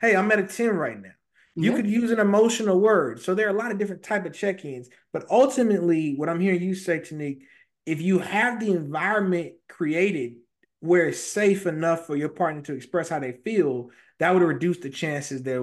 Hey, 0.01 0.15
I'm 0.15 0.31
at 0.31 0.39
a 0.39 0.47
ten 0.47 0.71
right 0.71 0.99
now. 0.99 1.11
You 1.55 1.73
could 1.73 1.87
use 1.87 2.09
an 2.09 2.19
emotional 2.19 2.81
word. 2.81 3.21
So 3.21 3.35
there 3.35 3.45
are 3.45 3.55
a 3.55 3.57
lot 3.57 3.71
of 3.71 3.77
different 3.77 4.01
type 4.01 4.25
of 4.25 4.33
check-ins. 4.33 4.89
But 5.11 5.29
ultimately, 5.29 6.15
what 6.15 6.27
I'm 6.27 6.39
hearing 6.39 6.63
you 6.63 6.73
say, 6.73 6.99
Taniek, 6.99 7.43
if 7.85 8.01
you 8.01 8.17
have 8.19 8.59
the 8.59 8.71
environment 8.71 9.53
created 9.69 10.37
where 10.83 11.07
it's 11.07 11.23
safe 11.23 11.65
enough 11.65 12.05
for 12.05 12.17
your 12.17 12.27
partner 12.27 12.61
to 12.61 12.73
express 12.73 13.07
how 13.07 13.17
they 13.17 13.31
feel, 13.31 13.89
that 14.19 14.33
would 14.33 14.43
reduce 14.43 14.79
the 14.79 14.89
chances 14.89 15.41
they 15.41 15.57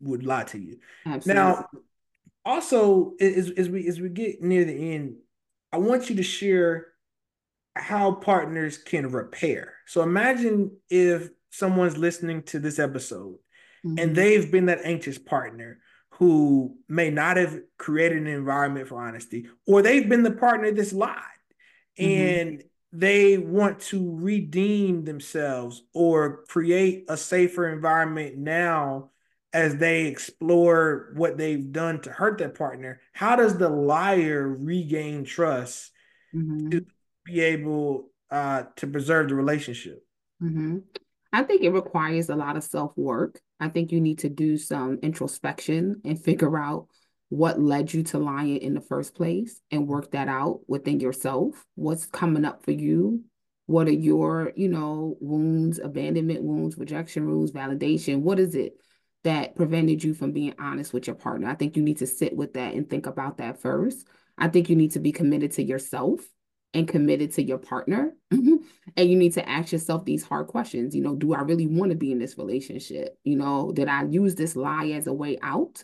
would 0.00 0.26
lie 0.26 0.42
to 0.42 0.58
you. 0.58 0.78
Absolutely. 1.06 1.34
Now, 1.34 1.68
also 2.44 3.12
as, 3.20 3.50
as 3.50 3.68
we 3.68 3.86
as 3.86 4.00
we 4.00 4.08
get 4.08 4.42
near 4.42 4.64
the 4.64 4.94
end, 4.94 5.14
I 5.72 5.78
want 5.78 6.10
you 6.10 6.16
to 6.16 6.24
share 6.24 6.88
how 7.76 8.14
partners 8.14 8.76
can 8.76 9.08
repair. 9.10 9.74
So 9.86 10.02
imagine 10.02 10.76
if 10.90 11.30
someone's 11.50 11.96
listening 11.96 12.42
to 12.42 12.58
this 12.58 12.80
episode 12.80 13.36
mm-hmm. 13.86 13.96
and 13.96 14.16
they've 14.16 14.50
been 14.50 14.66
that 14.66 14.80
anxious 14.82 15.18
partner 15.18 15.78
who 16.10 16.76
may 16.88 17.10
not 17.10 17.36
have 17.36 17.60
created 17.78 18.18
an 18.18 18.26
environment 18.26 18.88
for 18.88 19.00
honesty, 19.00 19.46
or 19.68 19.82
they've 19.82 20.08
been 20.08 20.24
the 20.24 20.32
partner 20.32 20.72
that's 20.72 20.92
lied. 20.92 21.14
Mm-hmm. 21.96 22.48
And 22.50 22.64
they 22.94 23.36
want 23.38 23.80
to 23.80 24.16
redeem 24.20 25.04
themselves 25.04 25.82
or 25.92 26.44
create 26.48 27.04
a 27.08 27.16
safer 27.16 27.68
environment 27.68 28.38
now 28.38 29.10
as 29.52 29.76
they 29.76 30.06
explore 30.06 31.12
what 31.16 31.36
they've 31.36 31.72
done 31.72 32.00
to 32.00 32.10
hurt 32.10 32.38
their 32.38 32.48
partner 32.48 33.00
how 33.12 33.34
does 33.34 33.58
the 33.58 33.68
liar 33.68 34.46
regain 34.48 35.24
trust 35.24 35.90
mm-hmm. 36.34 36.70
to 36.70 36.86
be 37.24 37.40
able 37.40 38.10
uh, 38.30 38.62
to 38.76 38.86
preserve 38.86 39.28
the 39.28 39.34
relationship 39.34 40.04
mm-hmm. 40.40 40.78
i 41.32 41.42
think 41.42 41.62
it 41.62 41.70
requires 41.70 42.28
a 42.28 42.36
lot 42.36 42.56
of 42.56 42.62
self-work 42.62 43.40
i 43.58 43.68
think 43.68 43.90
you 43.90 44.00
need 44.00 44.20
to 44.20 44.28
do 44.28 44.56
some 44.56 45.00
introspection 45.02 46.00
and 46.04 46.22
figure 46.22 46.56
out 46.56 46.86
what 47.34 47.60
led 47.60 47.92
you 47.92 48.04
to 48.04 48.18
lying 48.18 48.58
in 48.58 48.74
the 48.74 48.80
first 48.80 49.12
place 49.14 49.60
and 49.72 49.88
work 49.88 50.12
that 50.12 50.28
out 50.28 50.60
within 50.68 51.00
yourself. 51.00 51.66
What's 51.74 52.06
coming 52.06 52.44
up 52.44 52.64
for 52.64 52.70
you? 52.70 53.24
What 53.66 53.88
are 53.88 53.92
your, 53.92 54.52
you 54.54 54.68
know, 54.68 55.16
wounds, 55.20 55.80
abandonment 55.80 56.44
wounds, 56.44 56.78
rejection 56.78 57.26
wounds, 57.26 57.50
validation? 57.50 58.20
What 58.20 58.38
is 58.38 58.54
it 58.54 58.74
that 59.24 59.56
prevented 59.56 60.04
you 60.04 60.14
from 60.14 60.30
being 60.30 60.54
honest 60.60 60.92
with 60.92 61.08
your 61.08 61.16
partner? 61.16 61.48
I 61.48 61.54
think 61.54 61.76
you 61.76 61.82
need 61.82 61.98
to 61.98 62.06
sit 62.06 62.36
with 62.36 62.54
that 62.54 62.74
and 62.74 62.88
think 62.88 63.06
about 63.06 63.38
that 63.38 63.60
first. 63.60 64.06
I 64.38 64.46
think 64.46 64.70
you 64.70 64.76
need 64.76 64.92
to 64.92 65.00
be 65.00 65.10
committed 65.10 65.52
to 65.52 65.62
yourself 65.64 66.20
and 66.72 66.86
committed 66.86 67.32
to 67.32 67.42
your 67.42 67.58
partner. 67.58 68.12
and 68.30 68.60
you 68.96 69.16
need 69.16 69.32
to 69.32 69.48
ask 69.48 69.72
yourself 69.72 70.04
these 70.04 70.24
hard 70.24 70.46
questions. 70.46 70.94
You 70.94 71.02
know, 71.02 71.16
do 71.16 71.34
I 71.34 71.40
really 71.40 71.66
want 71.66 71.90
to 71.90 71.96
be 71.96 72.12
in 72.12 72.20
this 72.20 72.38
relationship? 72.38 73.18
You 73.24 73.36
know, 73.36 73.72
did 73.72 73.88
I 73.88 74.04
use 74.04 74.36
this 74.36 74.54
lie 74.54 74.90
as 74.90 75.08
a 75.08 75.12
way 75.12 75.38
out? 75.42 75.82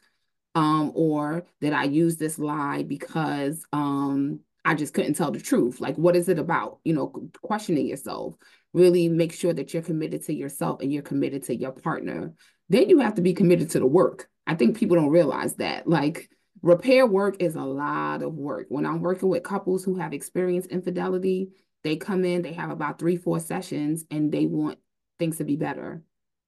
Um, 0.54 0.92
or 0.94 1.44
that 1.60 1.72
I 1.72 1.84
use 1.84 2.16
this 2.16 2.38
lie 2.38 2.82
because 2.82 3.64
um, 3.72 4.40
I 4.64 4.74
just 4.74 4.94
couldn't 4.94 5.14
tell 5.14 5.30
the 5.30 5.40
truth. 5.40 5.80
Like, 5.80 5.96
what 5.96 6.16
is 6.16 6.28
it 6.28 6.38
about? 6.38 6.78
You 6.84 6.94
know, 6.94 7.30
questioning 7.42 7.86
yourself. 7.86 8.34
Really 8.72 9.08
make 9.08 9.32
sure 9.32 9.52
that 9.52 9.72
you're 9.72 9.82
committed 9.82 10.24
to 10.24 10.34
yourself 10.34 10.80
and 10.80 10.92
you're 10.92 11.02
committed 11.02 11.44
to 11.44 11.56
your 11.56 11.72
partner. 11.72 12.32
Then 12.68 12.88
you 12.88 13.00
have 13.00 13.14
to 13.14 13.22
be 13.22 13.34
committed 13.34 13.70
to 13.70 13.80
the 13.80 13.86
work. 13.86 14.28
I 14.46 14.54
think 14.54 14.76
people 14.76 14.96
don't 14.96 15.08
realize 15.08 15.56
that. 15.56 15.88
Like, 15.88 16.28
repair 16.62 17.06
work 17.06 17.36
is 17.40 17.56
a 17.56 17.62
lot 17.62 18.22
of 18.22 18.34
work. 18.34 18.66
When 18.68 18.86
I'm 18.86 19.00
working 19.00 19.28
with 19.28 19.42
couples 19.42 19.84
who 19.84 19.96
have 19.96 20.12
experienced 20.12 20.70
infidelity, 20.70 21.50
they 21.82 21.96
come 21.96 22.24
in, 22.24 22.42
they 22.42 22.52
have 22.52 22.70
about 22.70 22.98
three, 22.98 23.16
four 23.16 23.40
sessions, 23.40 24.04
and 24.10 24.30
they 24.30 24.46
want 24.46 24.78
things 25.18 25.38
to 25.38 25.44
be 25.44 25.56
better. 25.56 26.02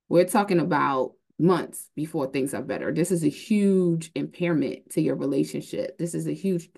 We're 0.09 0.27
talking 0.27 0.61
about 0.61 1.13
months 1.39 1.89
before 1.97 2.27
things 2.27 2.55
are 2.55 2.63
better. 2.63 2.93
This 2.93 3.11
is 3.11 3.25
a 3.25 3.29
huge 3.29 4.11
impairment 4.15 4.91
to 4.91 5.01
your 5.01 5.17
relationship. 5.17 5.99
This 5.99 6.15
is 6.15 6.27
a 6.27 6.35
huge 6.35 6.71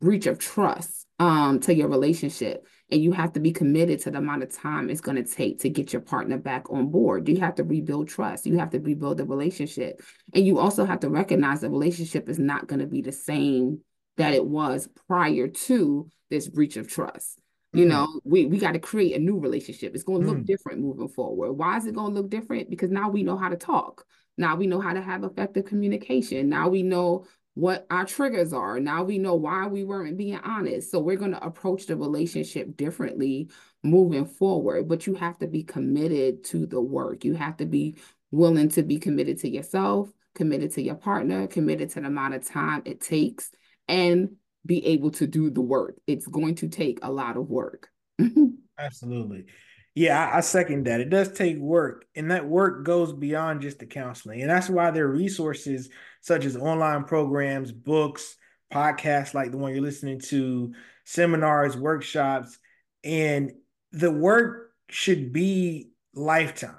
breach 0.00 0.26
of 0.26 0.38
trust 0.38 1.06
um, 1.18 1.60
to 1.60 1.74
your 1.74 1.88
relationship. 1.88 2.66
And 2.90 3.02
you 3.02 3.12
have 3.12 3.32
to 3.32 3.40
be 3.40 3.52
committed 3.52 4.00
to 4.00 4.10
the 4.10 4.18
amount 4.18 4.42
of 4.42 4.54
time 4.54 4.90
it's 4.90 5.00
going 5.00 5.22
to 5.22 5.24
take 5.24 5.60
to 5.60 5.70
get 5.70 5.92
your 5.92 6.02
partner 6.02 6.38
back 6.38 6.70
on 6.70 6.90
board. 6.90 7.28
You 7.28 7.40
have 7.40 7.54
to 7.54 7.64
rebuild 7.64 8.08
trust. 8.08 8.46
You 8.46 8.58
have 8.58 8.70
to 8.70 8.80
rebuild 8.80 9.16
the 9.16 9.24
relationship. 9.24 10.02
And 10.34 10.46
you 10.46 10.58
also 10.58 10.84
have 10.84 11.00
to 11.00 11.08
recognize 11.08 11.60
the 11.60 11.70
relationship 11.70 12.28
is 12.28 12.38
not 12.38 12.66
going 12.66 12.80
to 12.80 12.86
be 12.86 13.00
the 13.00 13.12
same 13.12 13.80
that 14.18 14.34
it 14.34 14.44
was 14.44 14.88
prior 15.08 15.48
to 15.48 16.10
this 16.28 16.48
breach 16.48 16.76
of 16.76 16.88
trust. 16.88 17.40
You 17.74 17.86
know, 17.86 18.20
we, 18.24 18.44
we 18.46 18.58
got 18.58 18.72
to 18.72 18.78
create 18.78 19.16
a 19.16 19.18
new 19.18 19.38
relationship. 19.38 19.94
It's 19.94 20.04
going 20.04 20.20
to 20.20 20.26
look 20.26 20.38
mm. 20.38 20.46
different 20.46 20.80
moving 20.80 21.08
forward. 21.08 21.52
Why 21.52 21.78
is 21.78 21.86
it 21.86 21.94
going 21.94 22.14
to 22.14 22.20
look 22.20 22.30
different? 22.30 22.68
Because 22.68 22.90
now 22.90 23.08
we 23.08 23.22
know 23.22 23.36
how 23.36 23.48
to 23.48 23.56
talk. 23.56 24.04
Now 24.36 24.56
we 24.56 24.66
know 24.66 24.80
how 24.80 24.92
to 24.92 25.00
have 25.00 25.24
effective 25.24 25.64
communication. 25.64 26.48
Now 26.48 26.68
we 26.68 26.82
know 26.82 27.26
what 27.54 27.86
our 27.90 28.04
triggers 28.04 28.52
are. 28.52 28.80
Now 28.80 29.04
we 29.04 29.18
know 29.18 29.34
why 29.34 29.66
we 29.66 29.84
weren't 29.84 30.16
being 30.16 30.38
honest. 30.38 30.90
So 30.90 31.00
we're 31.00 31.16
going 31.16 31.32
to 31.32 31.44
approach 31.44 31.86
the 31.86 31.96
relationship 31.96 32.76
differently 32.76 33.50
moving 33.82 34.26
forward. 34.26 34.88
But 34.88 35.06
you 35.06 35.14
have 35.14 35.38
to 35.38 35.46
be 35.46 35.62
committed 35.62 36.44
to 36.44 36.66
the 36.66 36.80
work. 36.80 37.24
You 37.24 37.34
have 37.34 37.56
to 37.58 37.66
be 37.66 37.96
willing 38.30 38.70
to 38.70 38.82
be 38.82 38.98
committed 38.98 39.38
to 39.40 39.48
yourself, 39.50 40.10
committed 40.34 40.72
to 40.72 40.82
your 40.82 40.94
partner, 40.94 41.46
committed 41.46 41.90
to 41.90 42.00
the 42.00 42.06
amount 42.06 42.34
of 42.34 42.46
time 42.46 42.82
it 42.84 43.00
takes, 43.00 43.50
and 43.88 44.36
be 44.64 44.84
able 44.86 45.10
to 45.12 45.26
do 45.26 45.50
the 45.50 45.60
work. 45.60 45.96
It's 46.06 46.26
going 46.26 46.54
to 46.56 46.68
take 46.68 46.98
a 47.02 47.10
lot 47.10 47.36
of 47.36 47.48
work. 47.48 47.88
Absolutely. 48.78 49.46
Yeah, 49.94 50.30
I, 50.32 50.38
I, 50.38 50.40
second 50.40 50.86
that. 50.86 51.00
It 51.00 51.10
does 51.10 51.32
take 51.32 51.58
work, 51.58 52.06
and 52.14 52.30
that 52.30 52.46
work 52.46 52.84
goes 52.84 53.12
beyond 53.12 53.60
just 53.60 53.78
the 53.78 53.86
counseling. 53.86 54.40
And 54.40 54.50
that's 54.50 54.70
why 54.70 54.90
there 54.90 55.04
are 55.04 55.12
resources 55.12 55.90
such 56.20 56.44
as 56.44 56.56
online 56.56 57.04
programs, 57.04 57.72
books, 57.72 58.36
podcasts 58.72 59.34
like 59.34 59.50
the 59.50 59.58
one 59.58 59.72
you're 59.72 59.82
listening 59.82 60.20
to, 60.20 60.72
seminars, 61.04 61.76
workshops, 61.76 62.58
and 63.04 63.52
the 63.92 64.10
work 64.10 64.70
should 64.88 65.32
be 65.32 65.90
lifetime. 66.14 66.76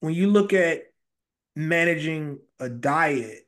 When 0.00 0.12
you 0.12 0.28
look 0.28 0.52
at 0.52 0.82
managing 1.56 2.40
a 2.60 2.68
diet, 2.68 3.38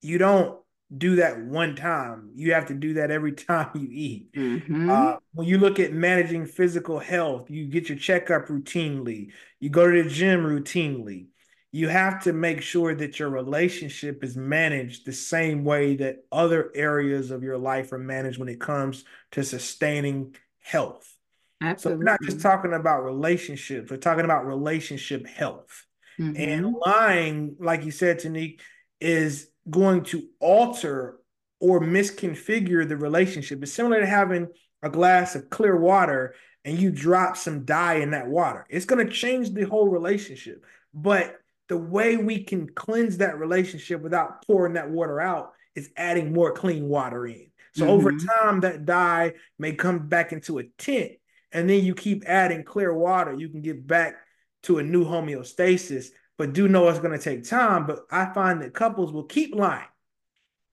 you 0.00 0.16
don't 0.18 0.58
do 0.96 1.16
that 1.16 1.40
one 1.40 1.74
time. 1.74 2.30
You 2.34 2.54
have 2.54 2.66
to 2.66 2.74
do 2.74 2.94
that 2.94 3.10
every 3.10 3.32
time 3.32 3.70
you 3.74 3.88
eat. 3.90 4.32
Mm-hmm. 4.32 4.90
Uh, 4.90 5.16
when 5.34 5.46
you 5.46 5.58
look 5.58 5.78
at 5.78 5.92
managing 5.92 6.46
physical 6.46 6.98
health, 6.98 7.50
you 7.50 7.66
get 7.66 7.88
your 7.88 7.98
checkup 7.98 8.46
routinely, 8.48 9.32
you 9.60 9.70
go 9.70 9.90
to 9.90 10.02
the 10.02 10.10
gym 10.10 10.42
routinely. 10.42 11.26
You 11.74 11.88
have 11.88 12.24
to 12.24 12.34
make 12.34 12.60
sure 12.60 12.94
that 12.94 13.18
your 13.18 13.30
relationship 13.30 14.22
is 14.22 14.36
managed 14.36 15.06
the 15.06 15.12
same 15.12 15.64
way 15.64 15.96
that 15.96 16.24
other 16.30 16.70
areas 16.74 17.30
of 17.30 17.42
your 17.42 17.56
life 17.56 17.92
are 17.92 17.98
managed 17.98 18.38
when 18.38 18.50
it 18.50 18.60
comes 18.60 19.04
to 19.30 19.42
sustaining 19.42 20.36
health. 20.60 21.16
Absolutely. 21.62 21.96
So 21.96 21.98
we're 21.98 22.10
not 22.12 22.20
just 22.22 22.40
talking 22.42 22.74
about 22.74 23.04
relationships, 23.04 23.90
we're 23.90 23.96
talking 23.96 24.26
about 24.26 24.46
relationship 24.46 25.26
health. 25.26 25.86
Mm-hmm. 26.20 26.36
And 26.36 26.74
lying, 26.74 27.56
like 27.58 27.86
you 27.86 27.90
said, 27.90 28.20
Taniek, 28.20 28.60
is 29.00 29.48
going 29.70 30.04
to 30.04 30.24
alter 30.40 31.18
or 31.60 31.80
misconfigure 31.80 32.88
the 32.88 32.96
relationship. 32.96 33.62
It's 33.62 33.72
similar 33.72 34.00
to 34.00 34.06
having 34.06 34.48
a 34.82 34.90
glass 34.90 35.34
of 35.34 35.48
clear 35.48 35.78
water 35.78 36.34
and 36.64 36.78
you 36.78 36.90
drop 36.90 37.36
some 37.36 37.64
dye 37.64 37.94
in 37.94 38.10
that 38.12 38.28
water. 38.28 38.66
It's 38.68 38.84
going 38.84 39.04
to 39.06 39.12
change 39.12 39.50
the 39.50 39.62
whole 39.62 39.88
relationship. 39.88 40.64
But 40.94 41.36
the 41.68 41.76
way 41.76 42.16
we 42.16 42.44
can 42.44 42.68
cleanse 42.68 43.18
that 43.18 43.38
relationship 43.38 44.02
without 44.02 44.46
pouring 44.46 44.74
that 44.74 44.90
water 44.90 45.20
out 45.20 45.52
is 45.74 45.90
adding 45.96 46.32
more 46.32 46.52
clean 46.52 46.88
water 46.88 47.26
in. 47.26 47.46
So 47.74 47.84
mm-hmm. 47.84 47.92
over 47.92 48.12
time, 48.12 48.60
that 48.60 48.84
dye 48.84 49.34
may 49.58 49.72
come 49.72 50.08
back 50.08 50.32
into 50.32 50.58
a 50.58 50.64
tint, 50.76 51.12
and 51.50 51.68
then 51.68 51.82
you 51.82 51.94
keep 51.94 52.24
adding 52.26 52.64
clear 52.64 52.92
water. 52.92 53.34
You 53.34 53.48
can 53.48 53.62
get 53.62 53.86
back 53.86 54.16
to 54.64 54.78
a 54.78 54.82
new 54.82 55.04
homeostasis 55.04 56.08
but 56.42 56.54
do 56.54 56.66
know 56.66 56.88
it's 56.88 56.98
going 56.98 57.16
to 57.16 57.22
take 57.22 57.44
time. 57.44 57.86
But 57.86 58.00
I 58.10 58.24
find 58.34 58.60
that 58.62 58.74
couples 58.74 59.12
will 59.12 59.22
keep 59.22 59.54
lying. 59.54 59.86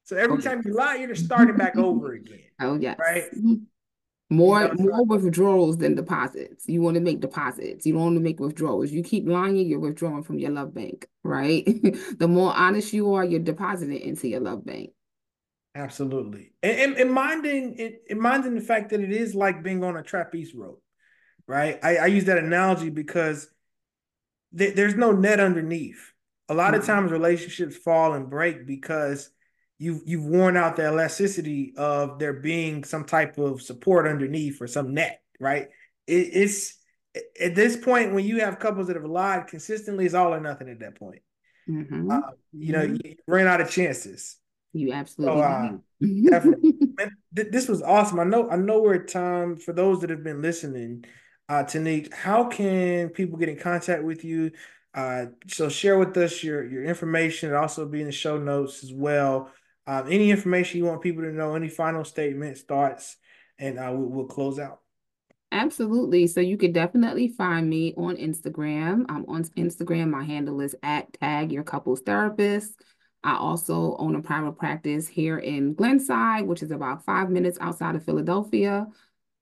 So 0.06 0.18
every 0.18 0.40
oh, 0.40 0.42
time 0.42 0.64
you 0.66 0.74
lie, 0.74 0.96
you're 0.96 1.10
just 1.10 1.26
starting 1.26 1.58
back 1.58 1.78
over 1.78 2.14
again. 2.14 2.40
Oh 2.60 2.76
yeah, 2.76 2.96
right. 3.00 3.26
More 4.32 4.64
you 4.64 4.68
know, 4.74 4.98
more 4.98 5.06
withdrawals 5.06 5.78
than 5.78 5.94
deposits. 5.94 6.68
You 6.68 6.82
want 6.82 6.96
to 6.96 7.02
make 7.02 7.20
deposits. 7.20 7.86
You 7.86 7.94
don't 7.94 8.02
want 8.02 8.16
to 8.16 8.20
make 8.20 8.40
withdrawals. 8.40 8.92
You 8.92 9.04
keep 9.04 9.28
lying, 9.28 9.58
you're 9.58 9.80
withdrawing 9.80 10.24
from 10.24 10.40
your 10.40 10.50
love 10.50 10.74
bank, 10.74 11.08
right? 11.24 11.64
the 12.18 12.28
more 12.28 12.52
honest 12.54 12.92
you 12.92 13.14
are, 13.14 13.24
you're 13.24 13.40
depositing 13.40 14.00
into 14.00 14.28
your 14.28 14.40
love 14.40 14.66
bank. 14.66 14.90
Absolutely, 15.76 16.52
and, 16.64 16.80
and, 16.80 16.98
and 16.98 17.14
minding 17.14 18.00
and 18.10 18.20
minding 18.20 18.56
the 18.56 18.62
fact 18.62 18.90
that 18.90 19.02
it 19.02 19.12
is 19.12 19.36
like 19.36 19.64
being 19.64 19.84
on 19.84 19.96
a 19.96 20.02
trapeze 20.02 20.56
rope, 20.56 20.82
right? 21.48 21.80
I, 21.84 21.98
I 21.98 22.06
use 22.08 22.26
that 22.26 22.40
analogy 22.40 22.90
because 22.90 23.48
th- 24.58 24.76
there's 24.76 24.96
no 24.96 25.12
net 25.12 25.40
underneath. 25.40 26.14
A 26.48 26.54
lot 26.54 26.74
mm-hmm. 26.74 26.82
of 26.82 26.88
times 26.88 27.12
relationships 27.12 27.78
fall 27.78 28.14
and 28.14 28.30
break 28.30 28.66
because 28.66 29.30
you've 29.78 30.02
you've 30.06 30.26
worn 30.26 30.58
out 30.58 30.76
the 30.76 30.88
elasticity 30.88 31.74
of 31.78 32.20
there 32.20 32.34
being 32.34 32.84
some 32.84 33.06
type 33.06 33.38
of 33.38 33.62
support 33.62 34.08
underneath 34.08 34.62
or 34.62 34.68
some 34.68 34.94
net, 34.94 35.22
right? 35.40 35.68
It, 36.08 36.30
it's 36.34 36.78
at 37.40 37.56
this 37.56 37.78
point 37.78 38.14
when 38.14 38.26
you 38.26 38.42
have 38.42 38.60
couples 38.60 38.88
that 38.88 38.96
have 38.96 39.06
lied 39.06 39.48
consistently, 39.48 40.06
it's 40.06 40.14
all 40.14 40.34
or 40.34 40.40
nothing 40.40 40.70
at 40.70 40.80
that 40.80 40.96
point. 40.96 41.22
Mm-hmm. 41.70 42.12
Uh, 42.12 42.20
you 42.52 42.74
know, 42.74 42.86
mm-hmm. 42.86 42.98
you 43.04 43.16
ran 43.28 43.48
out 43.48 43.62
of 43.62 43.70
chances. 43.70 44.38
You 44.74 44.92
absolutely. 44.92 45.42
So, 45.42 45.44
uh, 45.44 45.72
definitely. 46.30 46.74
Man, 46.98 47.12
th- 47.36 47.52
this 47.52 47.68
was 47.68 47.82
awesome. 47.82 48.20
I 48.20 48.24
know. 48.24 48.50
I 48.50 48.56
know 48.56 48.82
we're 48.82 48.96
at 48.96 49.08
time 49.08 49.56
for 49.56 49.74
those 49.74 50.02
that 50.02 50.10
have 50.10 50.24
been 50.24 50.42
listening 50.42 51.06
uh, 51.50 51.64
Taniek, 51.64 52.14
how 52.14 52.46
can 52.46 53.10
people 53.10 53.38
get 53.38 53.50
in 53.50 53.58
contact 53.58 54.04
with 54.04 54.24
you? 54.24 54.52
Uh, 54.94 55.26
so 55.48 55.68
share 55.68 55.98
with 55.98 56.16
us 56.18 56.44
your 56.44 56.64
your 56.64 56.84
information. 56.84 57.50
and 57.50 57.58
also 57.58 57.86
be 57.86 58.02
in 58.02 58.06
the 58.06 58.12
show 58.12 58.38
notes 58.38 58.84
as 58.84 58.94
well. 58.94 59.52
Um, 59.88 60.06
any 60.08 60.30
information 60.30 60.78
you 60.78 60.86
want 60.86 61.02
people 61.02 61.24
to 61.24 61.32
know, 61.32 61.56
any 61.56 61.68
final 61.68 62.06
statements, 62.06 62.62
thoughts, 62.62 63.18
and 63.58 63.80
uh, 63.80 63.92
we'll, 63.92 64.10
we'll 64.10 64.26
close 64.26 64.60
out. 64.60 64.82
Absolutely. 65.52 66.28
So 66.28 66.42
you 66.42 66.58
could 66.58 66.74
definitely 66.74 67.30
find 67.30 67.68
me 67.68 67.96
on 67.98 68.16
Instagram. 68.18 69.06
I'm 69.10 69.26
on 69.28 69.46
Instagram. 69.58 70.12
My 70.12 70.24
handle 70.24 70.62
is 70.62 70.76
at 70.84 71.12
tag 71.14 71.52
your 71.52 71.64
couples 71.64 72.02
therapist. 72.02 72.80
I 73.24 73.36
also 73.36 73.96
own 73.98 74.16
a 74.16 74.22
private 74.22 74.58
practice 74.58 75.08
here 75.08 75.40
in 75.40 75.74
Glenside, 75.74 76.46
which 76.46 76.62
is 76.62 76.70
about 76.72 77.04
five 77.04 77.32
minutes 77.32 77.58
outside 77.60 77.96
of 77.96 78.06
Philadelphia. 78.06 78.88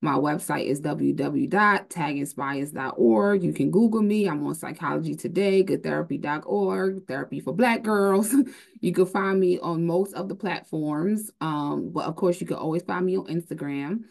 My 0.02 0.14
website 0.14 0.66
is 0.66 0.82
www.taginspires.org. 0.82 3.44
You 3.44 3.52
can 3.52 3.72
Google 3.72 4.04
me. 4.04 4.30
I'm 4.30 4.46
on 4.46 4.54
Psychology 4.54 5.16
Today, 5.16 5.64
goodtherapy.org, 5.64 7.08
Therapy 7.08 7.40
for 7.40 7.54
Black 7.54 7.82
Girls. 7.82 8.32
you 8.80 8.94
can 8.94 9.08
find 9.08 9.40
me 9.40 9.58
on 9.58 9.88
most 9.88 10.14
of 10.14 10.30
the 10.30 10.36
platforms. 10.36 11.32
Um, 11.42 11.90
but 11.92 12.06
of 12.06 12.16
course, 12.16 12.40
you 12.40 12.46
can 12.46 12.58
always 12.58 12.84
find 12.84 13.08
me 13.08 13.18
on 13.18 13.26
Instagram. 13.26 14.04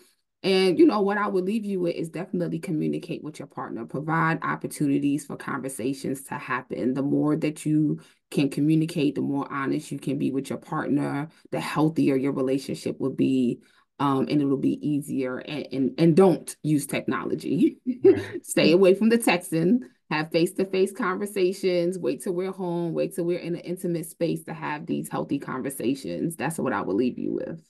And 0.42 0.78
you 0.78 0.86
know 0.86 1.00
what 1.00 1.18
I 1.18 1.28
would 1.28 1.44
leave 1.44 1.64
you 1.64 1.80
with 1.80 1.96
is 1.96 2.08
definitely 2.08 2.58
communicate 2.58 3.24
with 3.24 3.38
your 3.38 3.48
partner, 3.48 3.84
provide 3.84 4.38
opportunities 4.42 5.24
for 5.24 5.36
conversations 5.36 6.22
to 6.24 6.34
happen. 6.34 6.94
The 6.94 7.02
more 7.02 7.36
that 7.36 7.64
you 7.64 8.00
can 8.30 8.48
communicate, 8.48 9.14
the 9.14 9.22
more 9.22 9.50
honest 9.52 9.90
you 9.90 9.98
can 9.98 10.18
be 10.18 10.30
with 10.30 10.50
your 10.50 10.58
partner, 10.58 11.28
the 11.50 11.60
healthier 11.60 12.16
your 12.16 12.32
relationship 12.32 13.00
will 13.00 13.14
be 13.14 13.60
um, 13.98 14.26
and 14.28 14.40
it'll 14.40 14.56
be 14.56 14.86
easier. 14.86 15.38
And, 15.38 15.66
and, 15.72 15.94
and 15.98 16.16
don't 16.16 16.54
use 16.62 16.86
technology. 16.86 17.78
Right. 18.04 18.22
Stay 18.44 18.72
away 18.72 18.94
from 18.94 19.08
the 19.08 19.18
texting. 19.18 19.80
Have 20.10 20.30
face 20.30 20.52
to 20.52 20.64
face 20.64 20.92
conversations. 20.92 21.98
Wait 21.98 22.22
till 22.22 22.34
we're 22.34 22.52
home. 22.52 22.92
Wait 22.92 23.14
till 23.14 23.24
we're 23.24 23.40
in 23.40 23.54
an 23.54 23.60
intimate 23.60 24.06
space 24.06 24.44
to 24.44 24.54
have 24.54 24.86
these 24.86 25.08
healthy 25.08 25.38
conversations. 25.38 26.36
That's 26.36 26.58
what 26.58 26.72
I 26.72 26.82
will 26.82 26.94
leave 26.94 27.18
you 27.18 27.32
with. 27.32 27.60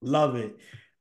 Love 0.00 0.36
it. 0.36 0.56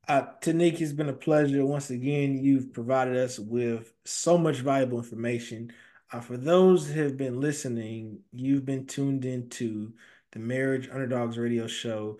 Uh, 0.08 0.24
Taniek, 0.42 0.82
it's 0.82 0.92
been 0.92 1.08
a 1.08 1.14
pleasure. 1.14 1.66
Once 1.66 1.90
again, 1.90 2.38
you've 2.38 2.74
provided 2.74 3.16
us 3.16 3.40
with 3.40 3.94
so 4.04 4.38
much 4.38 4.58
valuable 4.58 4.98
information. 4.98 5.72
Uh, 6.12 6.20
for 6.20 6.36
those 6.36 6.90
who 6.90 7.02
have 7.02 7.16
been 7.16 7.40
listening, 7.40 8.20
you've 8.34 8.66
been 8.66 8.86
tuned 8.86 9.24
into 9.24 9.94
the 10.34 10.40
Marriage 10.40 10.90
Underdogs 10.90 11.38
Radio 11.38 11.68
Show. 11.68 12.18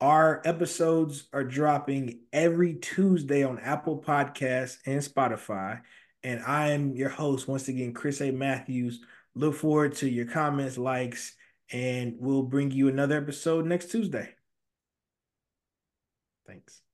Our 0.00 0.42
episodes 0.44 1.26
are 1.32 1.44
dropping 1.44 2.20
every 2.32 2.74
Tuesday 2.74 3.42
on 3.44 3.58
Apple 3.58 4.02
Podcasts 4.02 4.76
and 4.84 5.00
Spotify. 5.00 5.80
And 6.22 6.42
I 6.44 6.70
am 6.70 6.94
your 6.94 7.08
host, 7.08 7.48
once 7.48 7.68
again, 7.68 7.94
Chris 7.94 8.20
A. 8.20 8.30
Matthews. 8.30 9.00
Look 9.34 9.54
forward 9.54 9.94
to 9.96 10.08
your 10.08 10.26
comments, 10.26 10.76
likes, 10.76 11.34
and 11.72 12.16
we'll 12.18 12.42
bring 12.42 12.70
you 12.70 12.88
another 12.88 13.16
episode 13.16 13.64
next 13.64 13.90
Tuesday. 13.90 14.34
Thanks. 16.46 16.85